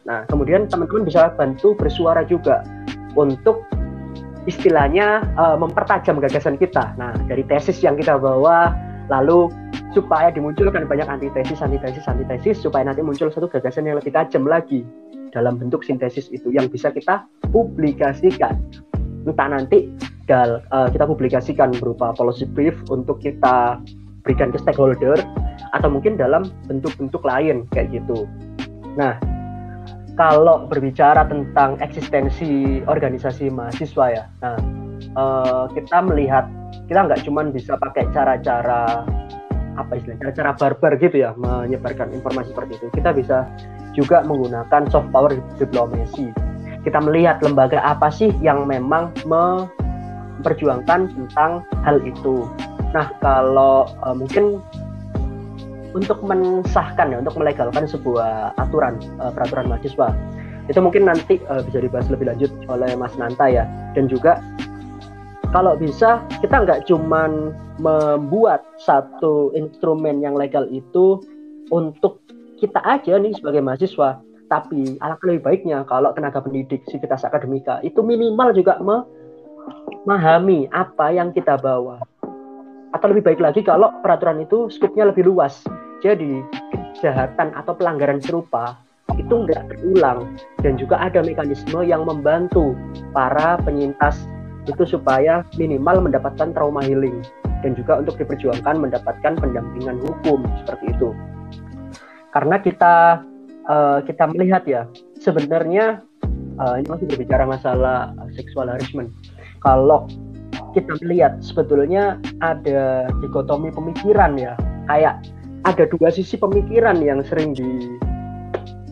Nah, 0.05 0.29
kemudian 0.29 0.69
teman-teman 0.69 1.09
bisa 1.09 1.33
bantu 1.35 1.73
bersuara 1.77 2.25
juga 2.25 2.65
untuk 3.17 3.65
istilahnya 4.49 5.25
uh, 5.37 5.57
mempertajam 5.57 6.21
gagasan 6.21 6.57
kita. 6.61 6.97
Nah, 6.97 7.17
dari 7.29 7.45
tesis 7.45 7.81
yang 7.81 7.97
kita 7.97 8.17
bawa, 8.17 8.73
lalu 9.09 9.49
supaya 9.91 10.31
dimunculkan 10.31 10.87
banyak 10.87 11.07
antitesis, 11.07 11.59
antitesis, 11.59 12.07
antitesis, 12.07 12.63
supaya 12.63 12.87
nanti 12.87 13.03
muncul 13.03 13.31
satu 13.31 13.51
gagasan 13.51 13.91
yang 13.91 13.99
lebih 13.99 14.15
tajam 14.15 14.47
lagi 14.47 14.87
dalam 15.35 15.59
bentuk 15.59 15.83
sintesis 15.83 16.31
itu 16.31 16.51
yang 16.51 16.67
bisa 16.71 16.91
kita 16.91 17.27
publikasikan 17.51 18.59
entah 19.27 19.49
nanti 19.51 19.91
dal, 20.25 20.63
uh, 20.73 20.89
kita 20.89 21.05
publikasikan 21.05 21.75
berupa 21.77 22.15
policy 22.15 22.47
brief 22.47 22.75
untuk 22.89 23.21
kita 23.21 23.79
berikan 24.23 24.53
ke 24.55 24.59
stakeholder 24.63 25.19
atau 25.75 25.89
mungkin 25.91 26.17
dalam 26.17 26.49
bentuk-bentuk 26.71 27.21
lain 27.25 27.67
kayak 27.75 27.93
gitu. 27.93 28.29
Nah, 28.97 29.17
kalau 30.15 30.69
berbicara 30.69 31.25
tentang 31.29 31.81
eksistensi 31.81 32.85
organisasi 32.85 33.49
mahasiswa 33.49 34.07
ya, 34.13 34.25
nah 34.45 34.57
uh, 35.17 35.65
kita 35.73 36.05
melihat 36.05 36.47
kita 36.87 37.07
nggak 37.07 37.23
cuma 37.25 37.47
bisa 37.49 37.75
pakai 37.81 38.07
cara-cara 38.13 39.05
apa 39.83 39.97
istilahnya 39.97 40.31
cara-cara 40.31 40.51
barbar 40.57 40.93
gitu 41.01 41.17
ya 41.17 41.31
menyebarkan 41.37 42.13
informasi 42.13 42.53
seperti 42.53 42.73
itu. 42.77 42.87
Kita 42.93 43.11
bisa 43.17 43.49
juga 43.97 44.23
menggunakan 44.23 44.87
soft 44.93 45.11
power 45.11 45.35
diplomasi 45.59 46.31
kita 46.81 46.99
melihat 47.01 47.45
lembaga 47.45 47.81
apa 47.85 48.09
sih 48.09 48.33
yang 48.41 48.65
memang 48.65 49.13
me 49.29 49.69
memperjuangkan 50.41 51.13
tentang 51.13 51.61
hal 51.85 52.01
itu. 52.01 52.49
Nah, 52.97 53.13
kalau 53.21 53.85
uh, 54.01 54.17
mungkin 54.17 54.65
untuk 55.93 56.25
mensahkan 56.25 57.13
ya, 57.13 57.21
untuk 57.21 57.37
melegalkan 57.37 57.85
sebuah 57.85 58.57
aturan 58.57 58.97
uh, 59.21 59.29
peraturan 59.29 59.69
mahasiswa 59.69 60.17
itu 60.73 60.81
mungkin 60.81 61.05
nanti 61.05 61.37
uh, 61.53 61.61
bisa 61.61 61.85
dibahas 61.85 62.09
lebih 62.09 62.33
lanjut 62.33 62.49
oleh 62.73 62.89
Mas 62.97 63.13
Nanta 63.21 63.53
ya. 63.53 63.69
Dan 63.93 64.09
juga 64.09 64.41
kalau 65.51 65.75
bisa 65.75 66.23
kita 66.39 66.63
nggak 66.63 66.87
cuman 66.87 67.51
membuat 67.83 68.63
satu 68.79 69.51
instrumen 69.59 70.23
yang 70.23 70.39
legal 70.39 70.63
itu 70.71 71.19
untuk 71.75 72.23
kita 72.63 72.79
aja 72.87 73.19
nih 73.19 73.35
sebagai 73.35 73.59
mahasiswa, 73.59 74.23
tapi 74.47 74.95
alangkah 75.03 75.27
lebih 75.27 75.43
baiknya 75.43 75.83
kalau 75.91 76.15
tenaga 76.15 76.39
pendidik 76.39 76.87
sivitas 76.87 77.27
akademika 77.27 77.83
itu 77.83 77.99
minimal 77.99 78.55
juga 78.55 78.79
memahami 80.07 80.71
apa 80.71 81.11
yang 81.11 81.35
kita 81.35 81.59
bawa. 81.59 81.99
Atau 82.95 83.11
lebih 83.11 83.27
baik 83.35 83.41
lagi 83.43 83.67
kalau 83.67 83.91
peraturan 84.03 84.43
itu 84.43 84.71
skupnya 84.71 85.11
lebih 85.11 85.27
luas. 85.27 85.63
Jadi 86.03 86.43
kejahatan 86.99 87.55
atau 87.59 87.75
pelanggaran 87.75 88.23
serupa 88.23 88.79
itu 89.19 89.31
nggak 89.31 89.67
terulang 89.67 90.31
dan 90.63 90.79
juga 90.79 90.99
ada 91.03 91.23
mekanisme 91.27 91.83
yang 91.83 92.07
membantu 92.07 92.79
para 93.11 93.59
penyintas 93.63 94.23
itu 94.69 94.85
supaya 94.85 95.47
minimal 95.57 96.05
mendapatkan 96.05 96.53
trauma 96.53 96.85
healing 96.85 97.25
dan 97.61 97.77
juga 97.77 98.01
untuk 98.01 98.17
diperjuangkan 98.21 98.77
mendapatkan 98.81 99.33
pendampingan 99.37 100.01
hukum 100.01 100.45
seperti 100.65 100.93
itu. 100.93 101.13
Karena 102.33 102.57
kita 102.61 103.25
uh, 103.69 103.99
kita 104.05 104.25
melihat 104.33 104.63
ya 104.65 104.83
sebenarnya 105.21 106.01
uh, 106.61 106.75
ini 106.81 106.89
masih 106.89 107.07
berbicara 107.09 107.45
masalah 107.45 108.13
seksual 108.37 108.69
harassment. 108.69 109.13
Kalau 109.61 110.09
kita 110.73 110.97
melihat 111.05 111.41
sebetulnya 111.43 112.17
ada 112.41 113.11
dikotomi 113.21 113.75
pemikiran 113.75 114.39
ya 114.39 114.55
kayak 114.87 115.21
ada 115.69 115.85
dua 115.93 116.09
sisi 116.09 116.41
pemikiran 116.41 117.03
yang 117.05 117.21
sering 117.27 117.53
di 117.53 117.69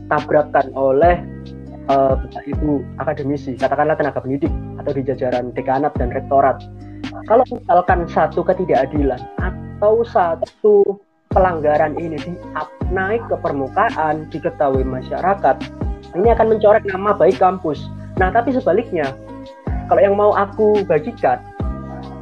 ditabrakkan 0.08 0.72
oleh 0.72 1.20
uh, 1.92 2.16
ibu 2.48 2.80
akademisi, 2.96 3.52
katakanlah 3.60 3.92
tenaga 3.92 4.24
pendidik 4.24 4.48
atau 4.88 4.96
di 4.96 5.04
jajaran 5.04 5.52
dekanat 5.52 5.92
dan 6.00 6.08
rektorat. 6.08 6.64
Kalau 7.28 7.44
misalkan 7.52 8.08
satu 8.08 8.40
ketidakadilan 8.40 9.20
atau 9.36 10.00
satu 10.08 10.96
pelanggaran 11.28 11.92
ini 12.00 12.16
di 12.16 12.32
naik 12.88 13.20
ke 13.28 13.36
permukaan, 13.36 14.24
diketahui 14.32 14.80
masyarakat, 14.80 15.60
ini 16.16 16.32
akan 16.32 16.56
mencoret 16.56 16.88
nama 16.88 17.12
baik 17.12 17.36
kampus. 17.36 17.84
Nah, 18.16 18.32
tapi 18.32 18.56
sebaliknya, 18.56 19.12
kalau 19.92 20.00
yang 20.00 20.16
mau 20.16 20.32
aku 20.32 20.80
bagikan, 20.88 21.36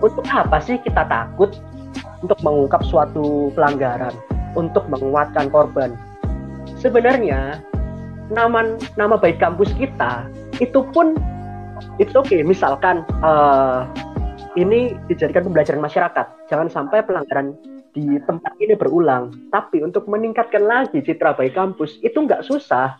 untuk 0.02 0.26
apa 0.26 0.58
sih 0.58 0.82
kita 0.82 1.06
takut 1.06 1.54
untuk 2.26 2.42
mengungkap 2.42 2.82
suatu 2.82 3.54
pelanggaran, 3.54 4.10
untuk 4.58 4.90
menguatkan 4.90 5.54
korban? 5.54 5.94
Sebenarnya 6.82 7.62
nama 8.26 8.74
nama 8.98 9.14
baik 9.14 9.38
kampus 9.38 9.70
kita 9.78 10.26
itu 10.58 10.82
pun 10.90 11.14
oke 12.16 12.28
okay. 12.28 12.40
misalkan 12.40 13.04
uh, 13.20 13.88
ini 14.56 14.96
dijadikan 15.06 15.44
pembelajaran 15.46 15.84
masyarakat. 15.84 16.26
Jangan 16.48 16.68
sampai 16.72 17.04
pelanggaran 17.04 17.54
di 17.92 18.16
tempat 18.24 18.56
ini 18.60 18.76
berulang. 18.76 19.32
Tapi 19.52 19.84
untuk 19.84 20.08
meningkatkan 20.08 20.64
lagi 20.64 21.04
citra 21.04 21.36
baik 21.36 21.56
kampus 21.56 22.00
itu 22.00 22.16
nggak 22.16 22.44
susah. 22.44 22.96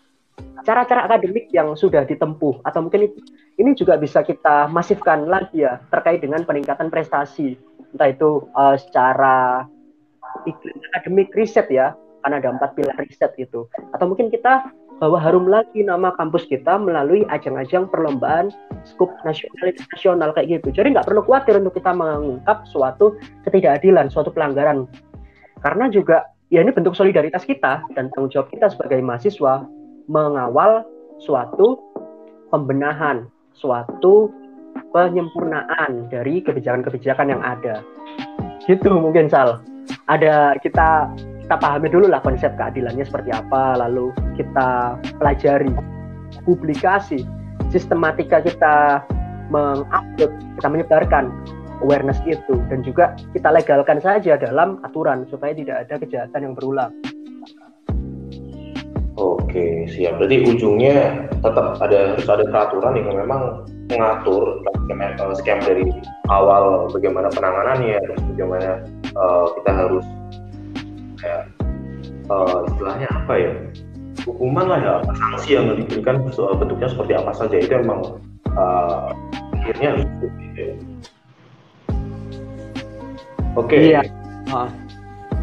Cara-cara 0.69 1.09
akademik 1.09 1.49
yang 1.49 1.73
sudah 1.73 2.05
ditempuh 2.05 2.61
atau 2.61 2.85
mungkin 2.85 3.09
ini 3.57 3.71
juga 3.73 3.97
bisa 3.97 4.21
kita 4.21 4.69
masifkan 4.69 5.25
lagi 5.25 5.65
ya 5.65 5.81
terkait 5.89 6.21
dengan 6.21 6.45
peningkatan 6.45 6.93
prestasi. 6.93 7.57
Entah 7.97 8.12
itu 8.12 8.45
uh, 8.53 8.77
secara 8.77 9.65
akademik 10.93 11.33
riset 11.33 11.73
ya 11.73 11.97
karena 12.21 12.43
ada 12.43 12.51
empat 12.53 12.77
pilar 12.77 12.99
riset 13.01 13.33
itu 13.41 13.65
atau 13.95 14.05
mungkin 14.11 14.29
kita 14.29 14.69
bahwa 14.97 15.21
harum 15.21 15.45
lagi 15.49 15.85
nama 15.85 16.13
kampus 16.17 16.49
kita 16.49 16.81
melalui 16.81 17.29
ajang-ajang 17.29 17.85
perlombaan 17.93 18.49
skup 18.89 19.13
nasional 19.29 19.69
internasional 19.69 20.29
kayak 20.33 20.61
gitu. 20.61 20.73
Jadi 20.73 20.97
nggak 20.97 21.07
perlu 21.09 21.21
khawatir 21.25 21.61
untuk 21.61 21.77
kita 21.77 21.93
mengungkap 21.93 22.65
suatu 22.73 23.17
ketidakadilan, 23.45 24.09
suatu 24.09 24.33
pelanggaran. 24.33 24.89
Karena 25.61 25.93
juga 25.93 26.25
ya 26.49 26.65
ini 26.65 26.73
bentuk 26.73 26.97
solidaritas 26.97 27.45
kita 27.45 27.85
dan 27.93 28.09
tanggung 28.15 28.33
jawab 28.33 28.49
kita 28.49 28.73
sebagai 28.73 29.03
mahasiswa 29.05 29.69
mengawal 30.09 30.87
suatu 31.21 31.77
pembenahan, 32.49 33.29
suatu 33.53 34.31
penyempurnaan 34.93 36.09
dari 36.09 36.41
kebijakan-kebijakan 36.41 37.37
yang 37.37 37.43
ada. 37.45 37.85
Gitu 38.65 38.89
mungkin 38.93 39.29
Sal. 39.29 39.61
Ada 40.07 40.59
kita 40.63 41.11
kita 41.47 41.63
pahami 41.63 41.87
dulu 41.87 42.11
lah 42.11 42.19
konsep 42.27 42.51
keadilannya 42.59 43.07
seperti 43.07 43.31
apa, 43.31 43.79
lalu 43.79 44.11
kita 44.35 44.99
pelajari, 45.23 45.71
publikasi, 46.43 47.23
sistematika 47.71 48.43
kita 48.43 49.07
mengupload, 49.55 50.35
kita 50.59 50.67
menyebarkan 50.67 51.31
awareness 51.87 52.19
itu, 52.27 52.59
dan 52.67 52.83
juga 52.83 53.15
kita 53.31 53.55
legalkan 53.55 54.03
saja 54.03 54.35
dalam 54.35 54.83
aturan 54.83 55.23
supaya 55.31 55.55
tidak 55.55 55.87
ada 55.87 55.95
kejahatan 56.03 56.51
yang 56.51 56.55
berulang. 56.59 56.91
Oke, 59.15 59.87
siap. 59.87 60.19
Berarti 60.19 60.51
ujungnya 60.51 61.31
tetap 61.47 61.79
ada 61.79 62.19
harus 62.19 62.27
ada 62.27 62.43
peraturan 62.51 62.99
yang 62.99 63.15
memang 63.23 63.63
mengatur 63.87 64.67
skema 65.39 65.63
dari 65.63 65.95
awal 66.27 66.91
bagaimana 66.91 67.31
penanganannya, 67.31 68.03
terus 68.03 68.23
bagaimana 68.35 68.83
uh, 69.15 69.47
kita 69.63 69.71
harus 69.73 70.03
kayak 71.21 71.51
uh, 72.31 72.67
istilahnya 72.71 73.09
apa 73.11 73.35
ya 73.37 73.53
hukuman 74.25 74.67
lah 74.67 74.81
ya 74.81 74.95
sanksi 75.15 75.51
yang 75.55 75.71
diberikan 75.77 76.23
bentuknya 76.27 76.89
seperti 76.91 77.13
apa 77.15 77.33
saja 77.37 77.57
itu 77.61 77.73
emang 77.73 78.19
uh, 78.57 79.13
akhirnya 79.63 80.03
gitu 80.03 80.67
oke 83.55 83.67
okay. 83.67 83.95
iya. 83.95 84.03
oh. 84.51 84.69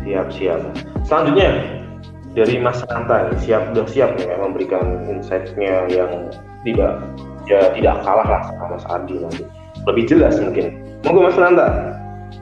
siap 0.04 0.28
siap 0.36 0.60
selanjutnya 1.08 1.50
dari 2.34 2.56
Mas 2.58 2.82
Santa 2.82 3.30
siap 3.40 3.72
sudah 3.72 3.86
siap 3.88 4.12
ya 4.18 4.36
memberikan 4.42 5.06
insight-nya 5.06 5.86
yang 5.88 6.34
tidak 6.66 7.04
ya 7.46 7.72
tidak 7.76 7.96
kalah 8.02 8.28
lah 8.28 8.42
sama 8.50 8.66
Mas 8.76 8.86
Adi 8.90 9.16
nanti 9.22 9.44
lebih 9.86 10.04
jelas 10.10 10.40
mungkin 10.40 10.82
monggo 11.06 11.30
Mas 11.30 11.38
Santa 11.38 11.68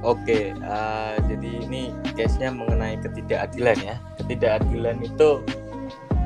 Oke, 0.01 0.49
uh, 0.65 1.13
jadi 1.29 1.61
ini 1.61 1.93
case-nya 2.17 2.49
mengenai 2.49 2.97
ketidakadilan 3.05 3.77
ya. 3.85 3.95
Ketidakadilan 4.17 4.97
itu 5.05 5.45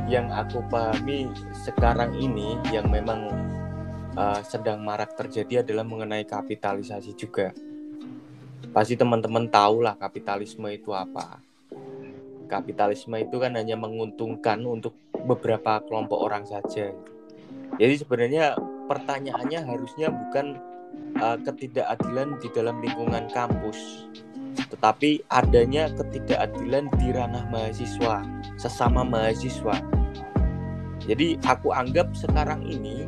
yang 0.07 0.31
aku 0.31 0.63
pahami 0.71 1.27
sekarang 1.51 2.15
ini 2.15 2.55
yang 2.71 2.87
memang 2.87 3.27
uh, 4.15 4.39
sedang 4.47 4.79
marak 4.79 5.19
terjadi 5.19 5.59
adalah 5.59 5.83
mengenai 5.83 6.23
kapitalisasi 6.23 7.19
juga. 7.19 7.51
Pasti 8.71 8.95
teman-teman 8.95 9.51
tahu 9.51 9.83
lah 9.83 9.99
kapitalisme 9.99 10.71
itu 10.71 10.95
apa. 10.95 11.43
Kapitalisme 12.47 13.19
itu 13.19 13.43
kan 13.43 13.59
hanya 13.59 13.75
menguntungkan 13.75 14.63
untuk 14.63 14.95
beberapa 15.27 15.83
kelompok 15.83 16.19
orang 16.23 16.47
saja. 16.47 16.95
Jadi 17.75 17.93
sebenarnya 17.99 18.55
pertanyaannya 18.87 19.67
harusnya 19.67 20.07
bukan 20.15 20.74
uh, 21.19 21.37
ketidakadilan 21.41 22.39
di 22.39 22.47
dalam 22.51 22.79
lingkungan 22.83 23.27
kampus, 23.31 24.07
tetapi 24.71 25.23
adanya 25.31 25.91
ketidakadilan 25.93 26.91
di 26.99 27.07
ranah 27.11 27.45
mahasiswa, 27.51 28.23
sesama 28.59 29.03
mahasiswa. 29.03 29.79
Jadi 31.05 31.37
aku 31.45 31.69
anggap 31.69 32.09
sekarang 32.17 32.65
ini 32.65 33.05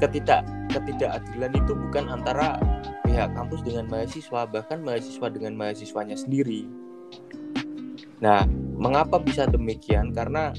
ketidak 0.00 0.46
ketidakadilan 0.72 1.52
itu 1.52 1.72
bukan 1.74 2.08
antara 2.08 2.56
pihak 3.04 3.34
kampus 3.34 3.60
dengan 3.64 3.88
mahasiswa, 3.90 4.46
bahkan 4.48 4.80
mahasiswa 4.84 5.26
dengan 5.32 5.52
mahasiswanya 5.58 6.16
sendiri. 6.16 6.68
Nah, 8.18 8.46
mengapa 8.78 9.18
bisa 9.22 9.46
demikian? 9.46 10.10
Karena 10.12 10.52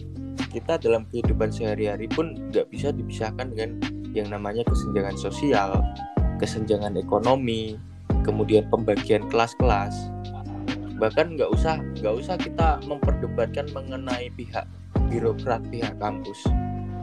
kita 0.50 0.82
dalam 0.82 1.06
kehidupan 1.14 1.54
sehari-hari 1.54 2.10
pun 2.10 2.50
nggak 2.50 2.68
bisa 2.74 2.90
dipisahkan 2.90 3.54
dengan 3.54 3.72
yang 4.18 4.34
namanya 4.34 4.66
kesenjangan 4.66 5.14
sosial, 5.16 5.78
kesenjangan 6.40 6.96
ekonomi, 6.96 7.76
kemudian 8.24 8.66
pembagian 8.72 9.28
kelas-kelas. 9.28 9.94
Bahkan 11.00 11.40
nggak 11.40 11.52
usah 11.52 11.80
nggak 12.00 12.16
usah 12.16 12.36
kita 12.36 12.80
memperdebatkan 12.88 13.72
mengenai 13.72 14.32
pihak 14.36 14.68
birokrat 15.12 15.64
pihak 15.72 15.96
kampus. 16.00 16.40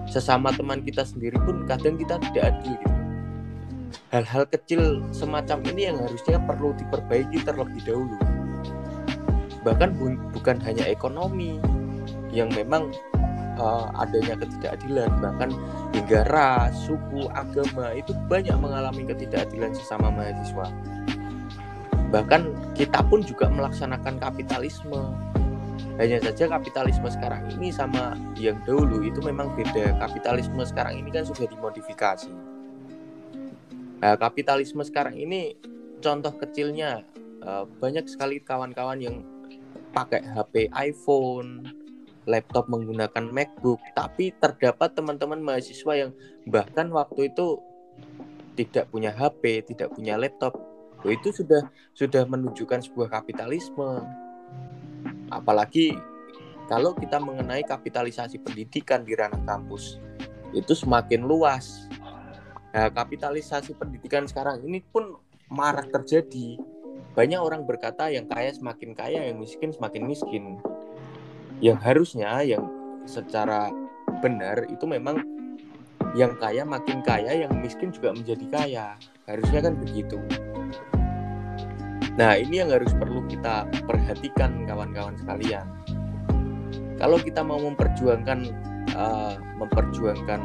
Sesama 0.09 0.53
teman 0.55 0.81
kita 0.85 1.03
sendiri 1.03 1.37
pun 1.43 1.69
kadang 1.69 2.01
kita 2.01 2.17
tidak 2.31 2.57
adil 2.57 2.75
gitu. 2.79 2.97
Hal-hal 4.15 4.45
kecil 4.49 5.03
semacam 5.11 5.59
ini 5.75 5.91
yang 5.91 5.99
harusnya 5.99 6.39
perlu 6.43 6.75
diperbaiki 6.79 7.43
terlebih 7.43 7.83
dahulu. 7.83 8.19
Bahkan 9.67 9.99
bu 9.99 10.15
bukan 10.31 10.63
hanya 10.63 10.87
ekonomi 10.87 11.59
yang 12.31 12.53
memang 12.55 12.95
uh, 13.57 13.91
adanya 13.97 14.37
ketidakadilan 14.39 15.11
bahkan 15.21 15.51
hingga 15.93 16.25
ras, 16.31 16.73
suku, 16.87 17.29
agama 17.33 17.93
itu 17.97 18.13
banyak 18.31 18.55
mengalami 18.57 19.03
ketidakadilan 19.09 19.73
sesama 19.77 20.13
mahasiswa. 20.13 20.69
Bahkan 22.13 22.73
kita 22.79 23.03
pun 23.09 23.21
juga 23.25 23.51
melaksanakan 23.51 24.23
kapitalisme. 24.23 25.13
Hanya 25.97 26.21
saja 26.21 26.53
kapitalisme 26.53 27.09
sekarang 27.09 27.49
ini 27.57 27.73
sama 27.73 28.21
yang 28.37 28.61
dahulu 28.69 29.01
itu 29.01 29.21
memang 29.25 29.53
beda. 29.57 29.97
Kapitalisme 30.01 30.61
sekarang 30.65 31.01
ini 31.01 31.09
kan 31.09 31.25
sudah 31.25 31.49
dimodifikasi. 31.49 32.33
Nah, 33.97 34.15
kapitalisme 34.21 34.85
sekarang 34.85 35.17
ini 35.17 35.57
contoh 36.05 36.37
kecilnya 36.37 37.01
uh, 37.41 37.65
banyak 37.81 38.05
sekali 38.05 38.45
kawan-kawan 38.45 39.01
yang 39.01 39.25
pakai 39.97 40.21
HP 40.21 40.69
iPhone, 40.77 41.65
laptop 42.27 42.67
menggunakan 42.67 43.31
MacBook, 43.31 43.79
tapi 43.95 44.35
terdapat 44.37 44.93
teman-teman 44.99 45.39
mahasiswa 45.39 45.93
yang 45.95 46.11
bahkan 46.51 46.91
waktu 46.91 47.31
itu 47.31 47.63
tidak 48.59 48.91
punya 48.91 49.15
HP, 49.15 49.63
tidak 49.73 49.95
punya 49.95 50.19
laptop. 50.19 50.59
Itu 51.07 51.31
sudah 51.31 51.71
sudah 51.95 52.27
menunjukkan 52.27 52.83
sebuah 52.91 53.09
kapitalisme. 53.15 54.03
Apalagi 55.31 55.95
kalau 56.67 56.99
kita 56.99 57.23
mengenai 57.23 57.63
kapitalisasi 57.63 58.43
pendidikan 58.43 59.07
di 59.07 59.15
ranah 59.15 59.39
kampus, 59.47 60.03
itu 60.51 60.75
semakin 60.75 61.23
luas. 61.23 61.87
Nah, 62.75 62.91
kapitalisasi 62.91 63.79
pendidikan 63.79 64.27
sekarang 64.27 64.61
ini 64.67 64.83
pun 64.83 65.15
marak 65.47 65.95
terjadi. 65.95 66.59
Banyak 67.15 67.41
orang 67.41 67.65
berkata 67.65 68.11
yang 68.13 68.27
kaya 68.29 68.53
semakin 68.53 68.93
kaya, 68.93 69.31
yang 69.31 69.41
miskin 69.41 69.73
semakin 69.73 70.05
miskin 70.05 70.61
yang 71.65 71.81
harusnya 71.81 72.45
yang 72.45 72.69
secara 73.09 73.73
benar 74.21 74.69
itu 74.69 74.85
memang 74.85 75.25
yang 76.17 76.37
kaya 76.41 76.65
makin 76.65 77.05
kaya, 77.05 77.45
yang 77.45 77.53
miskin 77.61 77.93
juga 77.93 78.13
menjadi 78.13 78.47
kaya. 78.49 78.87
Harusnya 79.29 79.61
kan 79.69 79.77
begitu. 79.77 80.17
Nah, 82.17 82.41
ini 82.41 82.65
yang 82.65 82.73
harus 82.73 82.97
perlu 82.97 83.21
kita 83.29 83.69
perhatikan 83.85 84.65
kawan-kawan 84.65 85.17
sekalian. 85.21 85.69
Kalau 86.97 87.21
kita 87.21 87.45
mau 87.45 87.61
memperjuangkan 87.61 88.49
uh, 88.97 89.37
memperjuangkan 89.61 90.41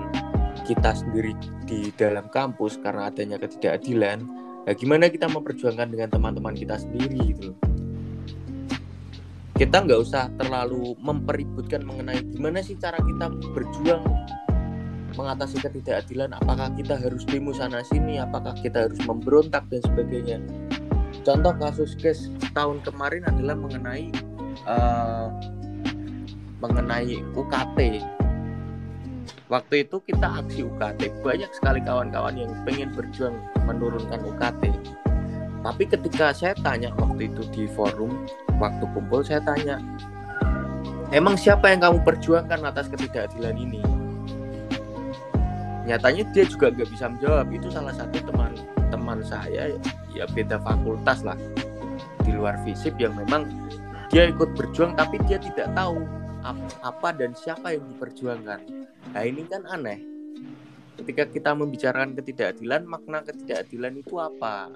kita 0.68 0.92
sendiri 0.92 1.32
di 1.64 1.96
dalam 1.96 2.28
kampus 2.28 2.76
karena 2.84 3.08
adanya 3.08 3.40
ketidakadilan, 3.40 4.20
nah 4.68 4.74
gimana 4.76 5.08
kita 5.08 5.32
memperjuangkan 5.32 5.88
dengan 5.88 6.12
teman-teman 6.12 6.52
kita 6.52 6.76
sendiri 6.76 7.32
gitu 7.32 7.56
kita 9.62 9.86
nggak 9.86 10.02
usah 10.02 10.26
terlalu 10.42 10.98
mempeributkan 10.98 11.86
mengenai 11.86 12.26
gimana 12.34 12.66
sih 12.66 12.74
cara 12.82 12.98
kita 12.98 13.30
berjuang 13.54 14.02
mengatasi 15.14 15.62
ketidakadilan. 15.62 16.34
Apakah 16.34 16.74
kita 16.74 16.98
harus 16.98 17.22
demo 17.30 17.54
sana 17.54 17.86
sini? 17.86 18.18
Apakah 18.18 18.58
kita 18.58 18.90
harus 18.90 18.98
memberontak 19.06 19.70
dan 19.70 19.86
sebagainya? 19.86 20.42
Contoh 21.22 21.54
kasus 21.62 21.94
case 21.94 22.34
tahun 22.58 22.82
kemarin 22.82 23.22
adalah 23.30 23.54
mengenai 23.54 24.10
uh, 24.66 25.30
mengenai 26.58 27.22
UKT 27.38 28.02
waktu 29.50 29.84
itu 29.84 29.98
kita 30.08 30.42
aksi 30.42 30.66
UKT 30.66 31.22
banyak 31.22 31.52
sekali 31.52 31.84
kawan-kawan 31.84 32.34
yang 32.40 32.54
pengen 32.64 32.90
berjuang 32.96 33.36
menurunkan 33.68 34.22
UKT 34.26 34.74
tapi 35.62 35.86
ketika 35.86 36.34
saya 36.34 36.58
tanya 36.58 36.90
waktu 36.98 37.30
itu 37.30 37.46
di 37.54 37.70
forum 37.70 38.26
waktu 38.58 38.82
kumpul 38.98 39.22
saya 39.22 39.42
tanya 39.46 39.78
emang 41.14 41.38
siapa 41.38 41.70
yang 41.70 41.86
kamu 41.86 42.02
perjuangkan 42.02 42.66
atas 42.66 42.90
ketidakadilan 42.90 43.56
ini? 43.60 43.82
Nyatanya 45.86 46.24
dia 46.34 46.46
juga 46.46 46.72
nggak 46.72 46.90
bisa 46.94 47.06
menjawab. 47.10 47.46
Itu 47.52 47.68
salah 47.74 47.94
satu 47.94 48.22
teman 48.26 48.54
teman 48.90 49.20
saya 49.24 49.72
ya 50.12 50.26
beda 50.36 50.60
fakultas 50.60 51.24
lah 51.24 51.40
di 52.28 52.32
luar 52.36 52.60
fisip 52.68 53.00
yang 53.00 53.16
memang 53.16 53.48
dia 54.12 54.28
ikut 54.28 54.52
berjuang 54.60 54.94
tapi 55.00 55.16
dia 55.26 55.40
tidak 55.40 55.72
tahu 55.72 56.04
apa 56.84 57.10
dan 57.16 57.32
siapa 57.38 57.78
yang 57.78 57.86
diperjuangkan. 57.96 58.60
Nah 59.14 59.24
ini 59.24 59.46
kan 59.46 59.64
aneh. 59.70 60.02
Ketika 61.00 61.26
kita 61.30 61.56
membicarakan 61.58 62.14
ketidakadilan 62.14 62.86
makna 62.86 63.26
ketidakadilan 63.26 63.94
itu 64.06 64.16
apa 64.22 64.70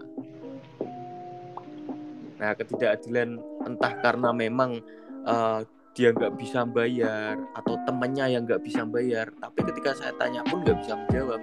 Nah, 2.36 2.52
ketidakadilan 2.56 3.40
entah 3.64 3.94
karena 4.04 4.30
memang 4.36 4.84
uh, 5.24 5.64
dia 5.96 6.12
nggak 6.12 6.36
bisa 6.36 6.68
bayar 6.68 7.40
atau 7.56 7.80
temannya 7.88 8.36
yang 8.36 8.44
nggak 8.44 8.60
bisa 8.60 8.84
bayar, 8.84 9.32
tapi 9.40 9.64
ketika 9.72 9.96
saya 9.96 10.12
tanya 10.20 10.44
pun 10.44 10.60
nggak 10.64 10.78
bisa 10.84 10.94
menjawab. 11.00 11.42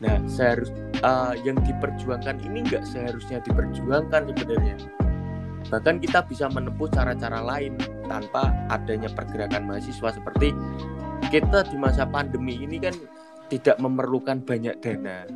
Nah, 0.00 0.16
saya 0.28 0.56
harus 0.56 0.70
uh, 1.00 1.32
yang 1.40 1.56
diperjuangkan 1.64 2.36
ini 2.44 2.64
nggak 2.68 2.84
seharusnya 2.84 3.40
diperjuangkan 3.44 4.28
sebenarnya. 4.32 4.76
Bahkan 5.68 5.96
kita 6.04 6.24
bisa 6.28 6.48
menempuh 6.52 6.88
cara-cara 6.92 7.40
lain 7.40 7.76
tanpa 8.08 8.52
adanya 8.68 9.08
pergerakan 9.12 9.68
mahasiswa 9.68 10.08
seperti 10.12 10.52
kita 11.28 11.68
di 11.68 11.76
masa 11.78 12.08
pandemi 12.08 12.58
ini 12.58 12.80
kan 12.80 12.96
tidak 13.52 13.76
memerlukan 13.78 14.42
banyak 14.42 14.74
dana 14.82 15.28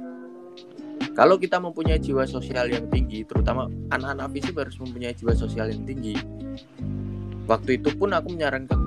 kalau 1.14 1.38
kita 1.38 1.62
mempunyai 1.62 2.02
jiwa 2.02 2.26
sosial 2.26 2.66
yang 2.66 2.90
tinggi, 2.90 3.22
terutama 3.22 3.70
anak-anak 3.94 4.34
fisik 4.34 4.58
harus 4.58 4.74
mempunyai 4.82 5.14
jiwa 5.14 5.30
sosial 5.30 5.70
yang 5.70 5.86
tinggi. 5.86 6.18
Waktu 7.46 7.78
itu 7.78 7.94
pun 7.94 8.10
aku 8.10 8.34
menyarankan 8.34 8.78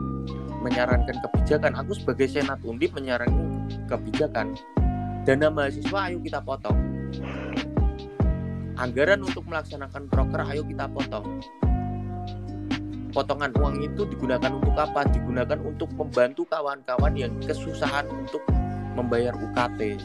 menyarankan 0.59 1.23
kebijakan. 1.23 1.71
Aku 1.79 1.95
sebagai 1.95 2.27
senat 2.27 2.59
undip 2.67 2.91
menyarankan 2.91 3.71
kebijakan 3.87 4.59
dana 5.23 5.47
mahasiswa 5.47 5.99
ayo 6.11 6.19
kita 6.19 6.43
potong. 6.43 6.75
Anggaran 8.75 9.23
untuk 9.23 9.47
melaksanakan 9.47 10.11
proker 10.11 10.41
ayo 10.51 10.67
kita 10.67 10.83
potong. 10.91 11.39
Potongan 13.15 13.55
uang 13.55 13.87
itu 13.87 14.03
digunakan 14.03 14.51
untuk 14.51 14.75
apa? 14.75 15.07
Digunakan 15.09 15.57
untuk 15.63 15.89
membantu 15.95 16.43
kawan-kawan 16.45 17.15
yang 17.15 17.33
kesusahan 17.39 18.05
untuk 18.11 18.43
membayar 18.99 19.31
UKT 19.31 19.97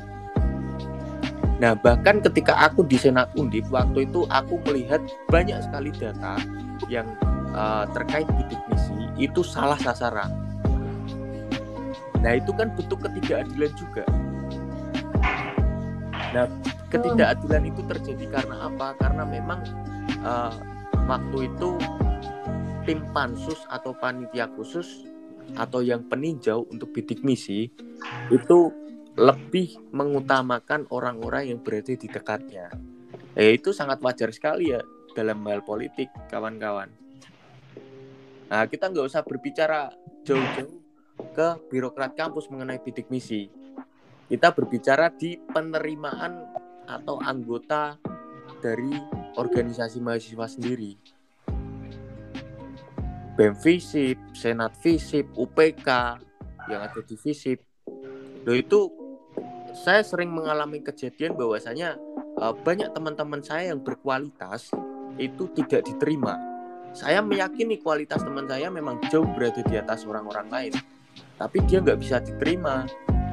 Nah, 1.62 1.78
bahkan 1.78 2.18
ketika 2.18 2.58
aku 2.58 2.82
di 2.82 2.98
Senat 2.98 3.30
Undip 3.38 3.70
waktu 3.70 4.10
itu 4.10 4.26
aku 4.34 4.58
melihat 4.66 4.98
banyak 5.30 5.62
sekali 5.62 5.94
data 5.94 6.34
yang 6.90 7.06
uh, 7.54 7.86
terkait 7.94 8.26
bidik 8.34 8.58
misi 8.66 9.06
itu 9.14 9.46
salah 9.46 9.78
sasaran. 9.78 10.26
Nah, 12.18 12.34
itu 12.34 12.50
kan 12.50 12.74
bentuk 12.74 13.06
ketidakadilan 13.06 13.72
juga. 13.78 14.02
Nah, 16.34 16.50
ketidakadilan 16.90 17.62
itu 17.70 17.80
terjadi 17.86 18.24
karena 18.26 18.66
apa? 18.66 18.98
Karena 18.98 19.22
memang 19.22 19.62
uh, 20.26 20.50
waktu 21.06 21.46
itu 21.46 21.78
tim 22.82 23.06
pansus 23.14 23.62
atau 23.70 23.94
panitia 23.94 24.50
khusus 24.58 25.06
atau 25.54 25.78
yang 25.78 26.02
peninjau 26.10 26.66
untuk 26.74 26.90
bidik 26.90 27.22
misi 27.22 27.70
itu 28.34 28.81
lebih 29.16 29.76
mengutamakan 29.92 30.88
orang-orang 30.88 31.52
yang 31.52 31.60
berada 31.60 31.92
di 31.92 32.08
dekatnya. 32.08 32.72
Eh, 33.36 33.56
itu 33.56 33.72
sangat 33.72 34.00
wajar 34.00 34.32
sekali 34.32 34.72
ya 34.72 34.80
dalam 35.12 35.44
hal 35.48 35.60
politik, 35.64 36.08
kawan-kawan. 36.32 36.88
Nah, 38.48 38.64
kita 38.68 38.88
nggak 38.92 39.08
usah 39.08 39.24
berbicara 39.24 39.92
jauh-jauh 40.24 40.80
ke 41.32 41.48
birokrat 41.68 42.12
kampus 42.16 42.48
mengenai 42.48 42.80
bidik 42.80 43.08
misi. 43.08 43.48
Kita 44.28 44.52
berbicara 44.52 45.12
di 45.12 45.36
penerimaan 45.36 46.56
atau 46.88 47.20
anggota 47.20 47.96
dari 48.60 48.96
organisasi 49.36 50.00
mahasiswa 50.00 50.46
sendiri. 50.48 50.92
BEM 53.32 53.56
FISIP, 53.56 54.36
Senat 54.36 54.76
FISIP, 54.80 55.32
UPK 55.36 55.88
yang 56.68 56.80
ada 56.84 57.00
di 57.00 57.16
FISIP. 57.16 57.60
Loh 58.44 58.56
itu 58.56 59.01
saya 59.72 60.04
sering 60.04 60.28
mengalami 60.28 60.84
kejadian 60.84 61.32
bahwasanya 61.32 61.96
uh, 62.38 62.52
banyak 62.52 62.92
teman-teman 62.92 63.40
saya 63.40 63.72
yang 63.72 63.80
berkualitas 63.80 64.68
itu 65.16 65.48
tidak 65.56 65.88
diterima. 65.88 66.36
Saya 66.92 67.24
meyakini 67.24 67.80
kualitas 67.80 68.20
teman 68.20 68.44
saya 68.44 68.68
memang 68.68 69.00
jauh 69.08 69.24
berada 69.24 69.64
di 69.64 69.80
atas 69.80 70.04
orang-orang 70.04 70.48
lain, 70.52 70.74
tapi 71.40 71.64
dia 71.64 71.80
nggak 71.80 72.00
bisa 72.04 72.20
diterima 72.20 72.84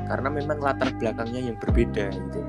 karena 0.07 0.31
memang 0.31 0.63
latar 0.63 0.95
belakangnya 0.95 1.51
yang 1.51 1.57
berbeda 1.59 2.07
gitu. 2.07 2.41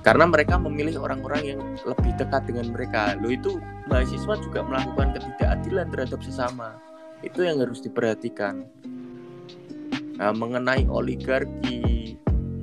Karena 0.00 0.24
mereka 0.24 0.56
memilih 0.56 1.02
orang-orang 1.02 1.42
yang 1.44 1.60
lebih 1.84 2.14
dekat 2.16 2.46
dengan 2.46 2.72
mereka. 2.72 3.18
Lo 3.18 3.28
itu 3.28 3.58
mahasiswa 3.90 4.38
juga 4.38 4.62
melakukan 4.62 5.18
ketidakadilan 5.18 5.86
terhadap 5.92 6.20
sesama. 6.22 6.78
Itu 7.26 7.42
yang 7.42 7.58
harus 7.58 7.82
diperhatikan. 7.82 8.70
Nah, 10.16 10.32
mengenai 10.32 10.88
oligarki, 10.88 12.16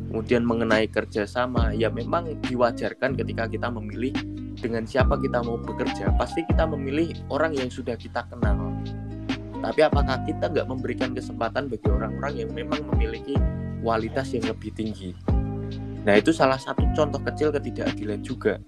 kemudian 0.09 0.41
mengenai 0.41 0.89
kerjasama, 0.89 1.73
ya 1.77 1.93
memang 1.93 2.33
diwajarkan 2.49 3.13
ketika 3.13 3.45
kita 3.45 3.69
memilih 3.69 4.13
dengan 4.57 4.85
siapa 4.89 5.21
kita 5.21 5.45
mau 5.45 5.61
bekerja. 5.61 6.13
Pasti 6.17 6.41
kita 6.49 6.65
memilih 6.65 7.13
orang 7.29 7.53
yang 7.53 7.69
sudah 7.69 7.97
kita 7.97 8.25
kenal. 8.29 8.73
tapi 9.63 9.79
apakah 9.79 10.19
kita 10.27 10.51
nggak 10.51 10.67
memberikan 10.67 11.15
kesempatan 11.15 11.71
bagi 11.71 11.87
orang-orang 11.87 12.35
yang 12.35 12.51
memang 12.51 12.83
memiliki 12.83 13.39
kualitas 13.83 14.31
yang 14.31 14.47
lebih 14.47 14.71
tinggi 14.71 15.11
nah 16.07 16.15
itu 16.15 16.31
salah 16.31 16.59
satu 16.59 16.87
contoh 16.95 17.19
kecil 17.19 17.51
ketidakadilan 17.51 18.23
juga 18.23 18.59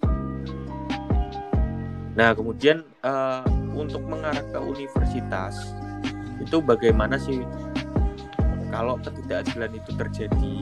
nah 2.16 2.36
kemudian 2.36 2.84
uh, 3.04 3.44
untuk 3.76 4.04
mengarah 4.08 4.44
ke 4.44 4.60
universitas 4.60 5.76
itu 6.40 6.60
bagaimana 6.60 7.16
sih 7.16 7.44
kalau 8.76 9.00
ketidakadilan 9.00 9.72
itu 9.72 9.92
terjadi. 9.96 10.56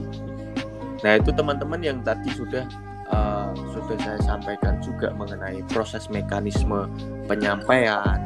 Nah 1.01 1.13
itu 1.17 1.33
teman-teman 1.33 1.81
yang 1.81 1.97
tadi 2.05 2.29
sudah 2.37 2.69
uh, 3.09 3.49
sudah 3.73 3.97
saya 3.97 4.21
sampaikan 4.21 4.77
juga 4.85 5.09
mengenai 5.17 5.65
proses 5.73 6.05
mekanisme 6.13 6.85
penyampaian. 7.25 8.21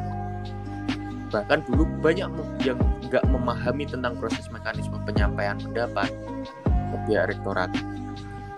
Bahkan 1.32 1.64
dulu 1.72 1.88
banyak 2.04 2.28
yang 2.60 2.78
nggak 3.08 3.24
memahami 3.32 3.88
tentang 3.88 4.12
proses 4.20 4.44
mekanisme 4.52 5.00
penyampaian 5.08 5.56
pendapat. 5.56 6.12
Ke 6.68 6.96
pihak 7.08 7.32
rektorat. 7.32 7.72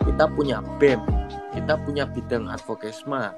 Kita 0.02 0.26
punya 0.34 0.58
BEM 0.82 1.20
kita 1.50 1.74
punya 1.82 2.06
bidang 2.06 2.46
advokesma 2.46 3.34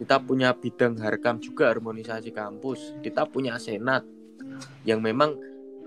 kita 0.00 0.16
punya 0.20 0.52
bidang 0.56 0.96
harkam 1.00 1.40
juga 1.40 1.72
harmonisasi 1.72 2.32
kampus 2.32 2.96
kita 3.00 3.24
punya 3.28 3.56
senat 3.56 4.04
yang 4.84 5.00
memang 5.00 5.36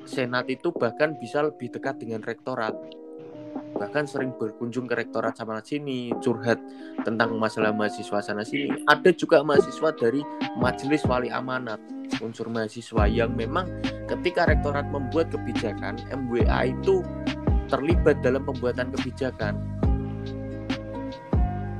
senat 0.06 0.50
itu 0.50 0.74
bahkan 0.74 1.18
bisa 1.18 1.46
lebih 1.46 1.72
dekat 1.74 2.02
dengan 2.02 2.22
rektorat. 2.26 2.74
Bahkan 3.52 4.06
sering 4.06 4.32
berkunjung 4.38 4.86
ke 4.86 4.96
rektorat 4.96 5.36
sama 5.36 5.60
sini 5.64 6.14
curhat 6.22 6.62
tentang 7.04 7.36
masalah 7.36 7.74
mahasiswa 7.74 8.22
sana 8.22 8.46
sini. 8.46 8.86
Ada 8.86 9.12
juga 9.16 9.42
mahasiswa 9.42 9.90
dari 9.96 10.22
majelis 10.60 11.02
wali 11.10 11.34
amanat 11.34 11.82
unsur 12.20 12.52
mahasiswa 12.52 13.08
yang 13.08 13.32
memang 13.34 13.72
ketika 14.12 14.44
rektorat 14.44 14.84
membuat 14.92 15.32
kebijakan 15.32 15.96
MWA 16.12 16.70
itu 16.70 17.00
terlibat 17.72 18.20
dalam 18.20 18.44
pembuatan 18.44 18.92
kebijakan. 19.00 19.56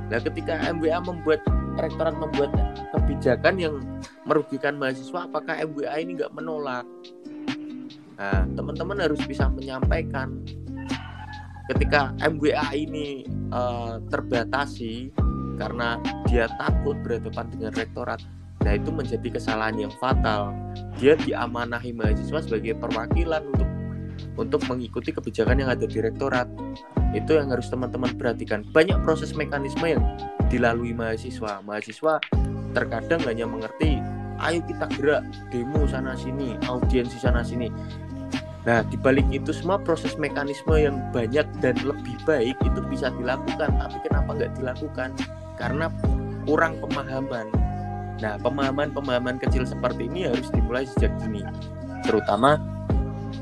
Nah 0.08 0.20
ketika 0.20 0.56
MWA 0.72 0.98
membuat 1.04 1.44
rektorat 1.76 2.16
membuat 2.16 2.52
kebijakan 2.96 3.54
yang 3.60 3.74
merugikan 4.24 4.76
mahasiswa 4.80 5.28
apakah 5.28 5.56
MWA 5.60 6.00
ini 6.00 6.16
nggak 6.16 6.32
menolak 6.32 6.84
nah 8.22 8.46
teman-teman 8.54 9.02
harus 9.02 9.18
bisa 9.26 9.50
menyampaikan 9.50 10.46
ketika 11.74 12.14
MWA 12.22 12.70
ini 12.70 13.26
uh, 13.50 13.98
terbatasi 14.14 15.10
karena 15.58 15.98
dia 16.30 16.46
takut 16.54 16.94
berhadapan 17.02 17.50
dengan 17.50 17.74
rektorat. 17.74 18.22
Nah 18.62 18.78
itu 18.78 18.94
menjadi 18.94 19.26
kesalahan 19.26 19.74
yang 19.74 19.92
fatal. 19.98 20.54
Dia 21.02 21.18
diamanahi 21.18 21.90
mahasiswa 21.90 22.46
sebagai 22.46 22.78
perwakilan 22.78 23.42
untuk 23.50 23.68
untuk 24.38 24.62
mengikuti 24.70 25.10
kebijakan 25.10 25.58
yang 25.58 25.70
ada 25.74 25.82
di 25.82 25.98
rektorat. 25.98 26.46
Itu 27.12 27.36
yang 27.36 27.50
harus 27.50 27.66
teman-teman 27.68 28.14
perhatikan. 28.14 28.62
Banyak 28.70 29.02
proses 29.02 29.34
mekanisme 29.34 29.98
yang 29.98 30.02
dilalui 30.46 30.94
mahasiswa. 30.94 31.58
Mahasiswa 31.66 32.22
terkadang 32.70 33.20
hanya 33.26 33.50
mengerti 33.50 34.00
ayo 34.42 34.58
kita 34.66 34.90
gerak 34.98 35.22
demo 35.54 35.86
sana 35.86 36.18
sini 36.18 36.58
audiensi 36.66 37.14
sana 37.20 37.46
sini 37.46 37.70
Nah, 38.62 38.86
dibalik 38.86 39.26
itu 39.34 39.50
semua 39.50 39.74
proses 39.82 40.14
mekanisme 40.14 40.78
yang 40.78 41.02
banyak 41.10 41.42
dan 41.58 41.74
lebih 41.82 42.14
baik 42.22 42.54
itu 42.62 42.78
bisa 42.86 43.10
dilakukan, 43.18 43.74
tapi 43.74 43.98
kenapa 44.06 44.30
nggak 44.38 44.52
dilakukan? 44.54 45.10
Karena 45.58 45.90
kurang 46.46 46.78
pemahaman. 46.78 47.50
Nah, 48.22 48.38
pemahaman-pemahaman 48.38 49.42
kecil 49.42 49.66
seperti 49.66 50.06
ini 50.06 50.30
harus 50.30 50.46
dimulai 50.54 50.86
sejak 50.86 51.10
dini, 51.18 51.42
terutama 52.06 52.54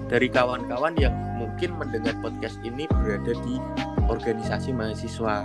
dari 0.09 0.33
kawan-kawan 0.33 0.97
yang 0.97 1.12
mungkin 1.37 1.77
mendengar 1.77 2.16
podcast 2.25 2.57
ini 2.64 2.89
berada 2.89 3.37
di 3.45 3.61
organisasi 4.09 4.73
mahasiswa. 4.73 5.45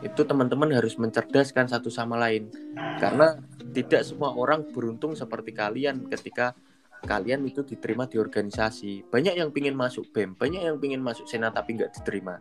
Itu 0.00 0.24
teman-teman 0.24 0.72
harus 0.72 0.96
mencerdaskan 0.96 1.68
satu 1.68 1.92
sama 1.92 2.16
lain, 2.16 2.48
karena 2.96 3.36
tidak 3.76 4.00
semua 4.08 4.32
orang 4.32 4.64
beruntung 4.72 5.12
seperti 5.12 5.52
kalian 5.52 6.08
ketika 6.08 6.56
kalian 7.04 7.44
itu 7.44 7.62
diterima 7.62 8.08
di 8.08 8.16
organisasi. 8.16 9.06
Banyak 9.12 9.34
yang 9.36 9.52
ingin 9.52 9.76
masuk 9.76 10.10
BEM 10.10 10.34
banyak 10.34 10.64
yang 10.64 10.76
ingin 10.80 11.04
masuk 11.04 11.28
senat 11.28 11.52
tapi 11.52 11.76
nggak 11.76 11.92
diterima. 11.94 12.40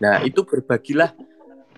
Nah 0.00 0.20
itu 0.22 0.44
berbagilah 0.44 1.12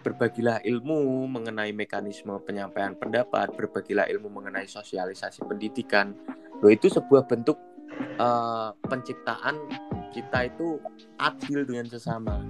berbagilah 0.03 0.59
ilmu 0.66 1.30
mengenai 1.30 1.70
mekanisme 1.70 2.34
penyampaian 2.42 2.98
pendapat 2.98 3.55
berbagilah 3.55 4.11
ilmu 4.11 4.28
mengenai 4.28 4.66
sosialisasi 4.66 5.46
pendidikan. 5.46 6.12
Lo 6.59 6.68
itu 6.68 6.90
sebuah 6.90 7.30
bentuk 7.30 7.57
uh, 8.18 8.74
penciptaan 8.82 9.57
kita 10.12 10.50
itu 10.50 10.82
adil 11.16 11.64
dengan 11.64 11.86
sesama. 11.88 12.42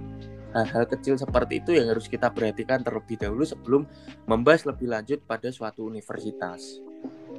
Hal-hal 0.53 0.85
kecil 0.85 1.17
seperti 1.17 1.65
itu 1.65 1.73
yang 1.73 1.89
harus 1.89 2.05
kita 2.05 2.29
perhatikan 2.29 2.85
terlebih 2.85 3.17
dahulu 3.17 3.41
sebelum 3.41 3.89
membahas 4.29 4.69
lebih 4.69 4.85
lanjut 4.85 5.25
pada 5.25 5.49
suatu 5.49 5.81
universitas. 5.81 6.77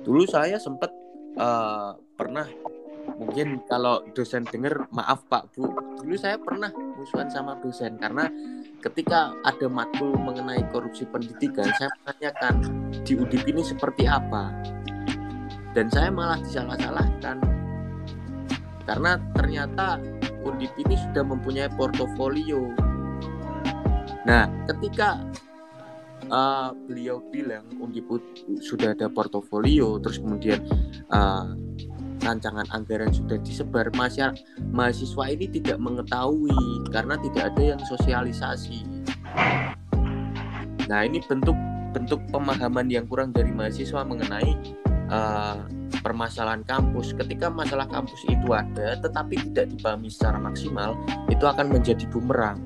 Dulu 0.02 0.26
saya 0.26 0.58
sempat 0.58 0.90
uh, 1.38 1.94
pernah. 2.14 2.46
Mungkin 3.14 3.68
kalau 3.68 4.00
dosen 4.16 4.48
dengar 4.48 4.88
maaf 4.90 5.28
Pak 5.28 5.54
Bu. 5.54 5.68
Dulu 6.00 6.16
saya 6.16 6.40
pernah 6.40 6.72
musuhan 6.72 7.28
sama 7.28 7.54
dosen 7.60 8.00
karena 8.00 8.26
ketika 8.80 9.36
ada 9.44 9.66
matkul 9.68 10.16
mengenai 10.16 10.64
korupsi 10.72 11.04
pendidikan 11.08 11.68
saya 11.76 11.92
menanyakan 12.02 12.54
di 13.04 13.12
UDIP 13.14 13.54
ini 13.54 13.62
seperti 13.62 14.08
apa? 14.08 14.50
Dan 15.76 15.86
saya 15.92 16.08
malah 16.08 16.40
disalah-salahkan. 16.40 17.38
Karena 18.84 19.20
ternyata 19.36 20.00
UDIP 20.44 20.74
ini 20.88 20.96
sudah 20.96 21.24
mempunyai 21.28 21.70
portofolio. 21.76 22.72
Nah 24.24 24.48
ketika 24.68 25.20
uh, 26.30 26.70
beliau 26.86 27.20
bilang 27.32 27.66
Undiput 27.80 28.22
sudah 28.60 28.92
ada 28.92 29.10
portofolio 29.10 29.98
terus 30.00 30.20
kemudian 30.20 30.62
uh, 31.12 31.52
rancangan 32.24 32.64
anggaran 32.72 33.12
sudah 33.12 33.36
disebar. 33.44 33.92
Mahasiswa 33.94 35.24
ini 35.28 35.46
tidak 35.50 35.78
mengetahui 35.78 36.56
karena 36.94 37.20
tidak 37.20 37.52
ada 37.52 37.62
yang 37.74 37.80
sosialisasi. 37.84 38.86
Nah 40.88 41.00
ini 41.04 41.20
bentuk 41.24 41.56
bentuk 41.94 42.20
pemahaman 42.32 42.90
yang 42.90 43.06
kurang 43.06 43.30
dari 43.30 43.54
mahasiswa 43.54 44.02
mengenai 44.02 44.52
uh, 45.12 45.62
permasalahan 46.00 46.64
kampus. 46.66 47.14
Ketika 47.14 47.52
masalah 47.52 47.86
kampus 47.86 48.18
itu 48.26 48.48
ada 48.50 48.98
tetapi 48.98 49.38
tidak 49.52 49.70
dipahami 49.76 50.08
secara 50.10 50.40
maksimal 50.40 50.98
itu 51.30 51.44
akan 51.44 51.70
menjadi 51.70 52.04
bumerang. 52.10 52.58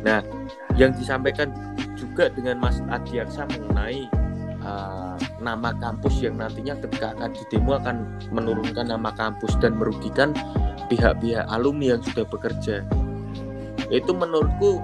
Nah 0.00 0.24
yang 0.80 0.96
disampaikan 0.96 1.52
juga 1.92 2.32
dengan 2.32 2.56
Mas 2.56 2.80
Adiaksa 2.88 3.44
mengenai 3.52 4.08
uh, 4.64 5.20
nama 5.44 5.76
kampus 5.76 6.24
yang 6.24 6.40
nantinya 6.40 6.80
ketika 6.80 7.12
akan 7.20 7.36
didemo 7.36 7.76
akan 7.76 7.96
menurunkan 8.32 8.88
nama 8.88 9.12
kampus 9.12 9.60
dan 9.60 9.76
merugikan 9.76 10.32
pihak-pihak 10.88 11.44
alumni 11.52 11.94
yang 11.96 12.02
sudah 12.02 12.24
bekerja. 12.24 12.80
Itu 13.92 14.16
menurutku 14.16 14.80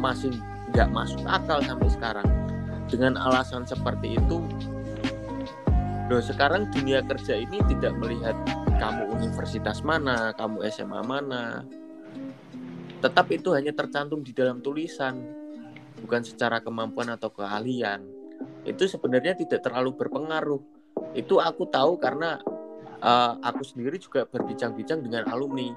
masih 0.00 0.32
nggak 0.72 0.88
masuk 0.88 1.20
akal 1.28 1.60
sampai 1.60 1.92
sekarang. 1.92 2.28
Dengan 2.88 3.20
alasan 3.20 3.68
seperti 3.68 4.16
itu 4.18 4.40
loh 6.10 6.18
sekarang 6.18 6.66
dunia 6.74 7.06
kerja 7.06 7.38
ini 7.38 7.62
tidak 7.70 7.94
melihat 8.02 8.34
kamu 8.82 9.14
universitas 9.14 9.78
mana 9.86 10.34
kamu 10.34 10.66
SMA 10.66 11.06
mana 11.06 11.62
tetap 13.00 13.26
itu 13.32 13.56
hanya 13.56 13.72
tercantum 13.72 14.20
di 14.20 14.36
dalam 14.36 14.60
tulisan, 14.60 15.24
bukan 16.04 16.20
secara 16.20 16.60
kemampuan 16.60 17.08
atau 17.12 17.32
keahlian. 17.32 18.04
Itu 18.64 18.84
sebenarnya 18.84 19.36
tidak 19.36 19.64
terlalu 19.64 19.96
berpengaruh. 19.96 20.60
Itu 21.16 21.40
aku 21.40 21.64
tahu 21.72 21.96
karena 21.96 22.36
uh, 23.00 23.40
aku 23.40 23.64
sendiri 23.64 23.96
juga 23.96 24.28
berbincang-bincang 24.28 25.00
dengan 25.00 25.28
alumni. 25.32 25.72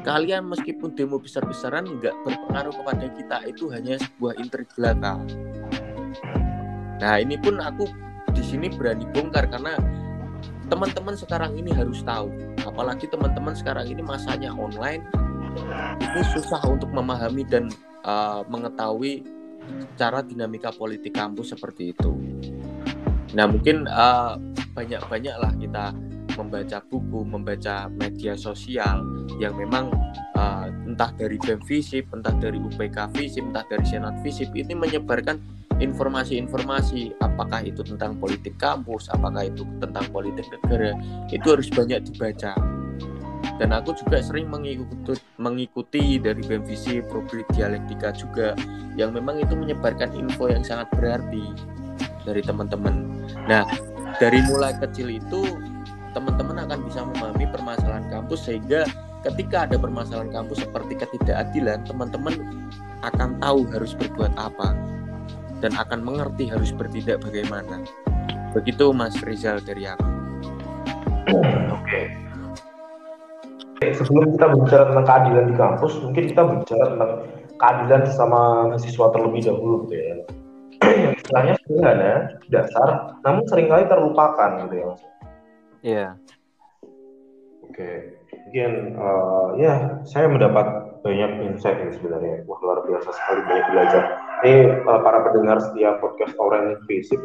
Kalian 0.00 0.48
meskipun 0.48 0.96
demo 0.96 1.20
besar-besaran 1.20 1.84
nggak 1.84 2.16
berpengaruh 2.24 2.72
kepada 2.72 3.06
kita, 3.12 3.36
itu 3.48 3.68
hanya 3.68 4.00
sebuah 4.00 4.32
intrik 4.40 4.68
belaka. 4.72 5.20
Nah 7.00 7.16
ini 7.20 7.36
pun 7.36 7.60
aku 7.60 7.84
di 8.32 8.40
sini 8.44 8.72
berani 8.72 9.04
bongkar 9.12 9.48
karena 9.48 9.76
teman-teman 10.72 11.16
sekarang 11.16 11.52
ini 11.56 11.72
harus 11.72 12.00
tahu, 12.00 12.32
apalagi 12.64 13.08
teman-teman 13.12 13.52
sekarang 13.52 13.92
ini 13.92 14.00
masanya 14.00 14.56
online, 14.56 15.04
itu 16.00 16.20
susah 16.38 16.62
untuk 16.66 16.90
memahami 16.90 17.46
dan 17.46 17.70
uh, 18.04 18.42
mengetahui 18.46 19.24
cara 19.94 20.24
dinamika 20.24 20.74
politik 20.74 21.14
kampus 21.14 21.54
seperti 21.54 21.94
itu. 21.94 22.12
Nah 23.36 23.46
mungkin 23.46 23.86
uh, 23.86 24.34
banyak-banyaklah 24.74 25.52
kita 25.60 25.94
membaca 26.38 26.78
buku, 26.88 27.20
membaca 27.26 27.90
media 27.92 28.32
sosial 28.38 29.04
yang 29.36 29.54
memang 29.58 29.92
uh, 30.38 30.66
entah 30.88 31.12
dari 31.14 31.36
BEM 31.36 31.60
Visip, 31.68 32.08
entah 32.16 32.32
dari 32.40 32.56
UPK 32.56 33.12
Visip, 33.12 33.44
entah 33.44 33.66
dari 33.68 33.84
Senat 33.84 34.16
Visip 34.24 34.48
ini 34.56 34.72
menyebarkan 34.72 35.36
informasi-informasi 35.80 37.16
apakah 37.24 37.64
itu 37.64 37.80
tentang 37.84 38.16
politik 38.20 38.56
kampus, 38.60 39.08
apakah 39.12 39.48
itu 39.48 39.64
tentang 39.80 40.06
politik 40.12 40.48
negara, 40.52 40.92
itu 41.28 41.46
harus 41.48 41.68
banyak 41.72 42.04
dibaca. 42.08 42.52
Dan 43.56 43.76
aku 43.76 43.92
juga 43.96 44.20
sering 44.20 44.48
mengikuti, 44.48 45.16
mengikuti 45.40 46.20
dari 46.20 46.44
BMVC 46.44 47.08
Problit 47.08 47.48
Dialektika 47.56 48.12
juga 48.12 48.52
yang 48.94 49.16
memang 49.16 49.40
itu 49.40 49.56
menyebarkan 49.56 50.12
info 50.12 50.52
yang 50.52 50.60
sangat 50.60 50.92
berarti 50.92 51.56
dari 52.28 52.44
teman-teman. 52.44 53.24
Nah, 53.48 53.64
dari 54.20 54.44
mulai 54.44 54.76
kecil 54.76 55.08
itu 55.08 55.56
teman-teman 56.12 56.60
akan 56.68 56.78
bisa 56.84 57.00
memahami 57.08 57.48
permasalahan 57.48 58.04
kampus 58.12 58.44
sehingga 58.44 58.84
ketika 59.24 59.64
ada 59.64 59.80
permasalahan 59.80 60.28
kampus 60.28 60.60
seperti 60.60 61.00
ketidakadilan, 61.00 61.88
teman-teman 61.88 62.36
akan 63.00 63.40
tahu 63.40 63.64
harus 63.72 63.96
berbuat 63.96 64.36
apa 64.36 64.76
dan 65.64 65.72
akan 65.72 66.04
mengerti 66.04 66.52
harus 66.52 66.68
bertindak 66.76 67.24
bagaimana. 67.24 67.80
Begitu 68.52 68.92
Mas 68.92 69.16
Rizal 69.24 69.64
dari 69.64 69.88
aku. 69.88 70.04
Oke. 71.72 72.29
Sebelum 73.80 74.36
kita 74.36 74.46
bicara 74.52 74.92
tentang 74.92 75.06
keadilan 75.08 75.44
di 75.48 75.54
kampus, 75.56 75.92
mungkin 76.04 76.24
kita 76.28 76.42
bicara 76.44 76.84
tentang 76.92 77.12
keadilan 77.56 78.02
sesama 78.04 78.40
mahasiswa 78.68 79.06
terlebih 79.08 79.40
dahulu 79.48 79.76
gitu 79.88 79.94
ya. 79.96 80.14
Istilahnya 81.16 81.54
sederhana, 81.64 82.12
dasar, 82.52 82.88
namun 83.24 83.42
sering 83.48 83.72
kali 83.72 83.88
terlupakan 83.88 84.50
gitu 84.68 84.74
ya 84.76 84.84
Mas. 84.84 85.02
Iya. 85.80 85.96
Yeah. 85.96 86.10
Oke, 87.70 87.90
mungkin 88.44 88.70
uh, 89.00 89.48
ya 89.56 89.74
saya 90.04 90.28
mendapat 90.28 90.66
banyak 91.00 91.30
insight 91.48 91.80
ini 91.80 91.96
sebenarnya. 91.96 92.44
Wah 92.44 92.60
luar 92.60 92.84
biasa 92.84 93.08
sekali 93.16 93.40
banyak 93.48 93.66
belajar. 93.72 94.02
Ini 94.44 94.84
uh, 94.84 95.00
para 95.00 95.24
pendengar 95.24 95.56
setiap 95.56 96.04
podcast 96.04 96.36
Oren 96.36 96.76
Basic 96.84 97.16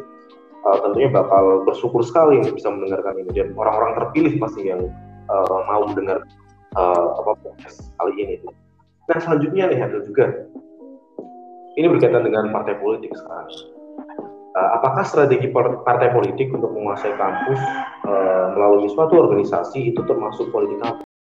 uh, 0.64 0.78
tentunya 0.88 1.12
bakal 1.12 1.68
bersyukur 1.68 1.99
sekali 1.99 2.39
bisa 2.47 2.72
mendengarkan 2.72 3.20
ini 3.20 3.32
dan 3.36 3.51
orang-orang 3.60 3.91
terpilih 3.99 4.39
pasti 4.39 4.72
yang 4.72 4.88
uh, 5.28 5.60
mau 5.68 5.84
mendengar 5.91 6.24
uh, 6.76 7.19
apa 7.23 7.32
podcast 7.39 7.89
kali 7.97 8.13
ini. 8.21 8.36
Nah 9.07 9.17
selanjutnya 9.17 9.71
nih 9.71 9.80
ada 9.80 9.97
juga 10.03 10.32
ini 11.76 11.88
berkaitan 11.91 12.23
dengan 12.23 12.51
partai 12.51 12.80
politik 12.80 13.11
sekarang. 13.15 13.51
Uh, 14.55 14.69
apakah 14.80 15.03
strategi 15.03 15.51
partai 15.84 16.15
politik 16.15 16.47
untuk 16.55 16.71
menguasai 16.71 17.11
kampus 17.19 17.59
uh, 18.07 18.55
melalui 18.55 18.88
suatu 18.88 19.19
organisasi 19.28 19.91
itu 19.91 20.01
termasuk 20.07 20.47
politik 20.51 20.80
kampus? 20.80 21.05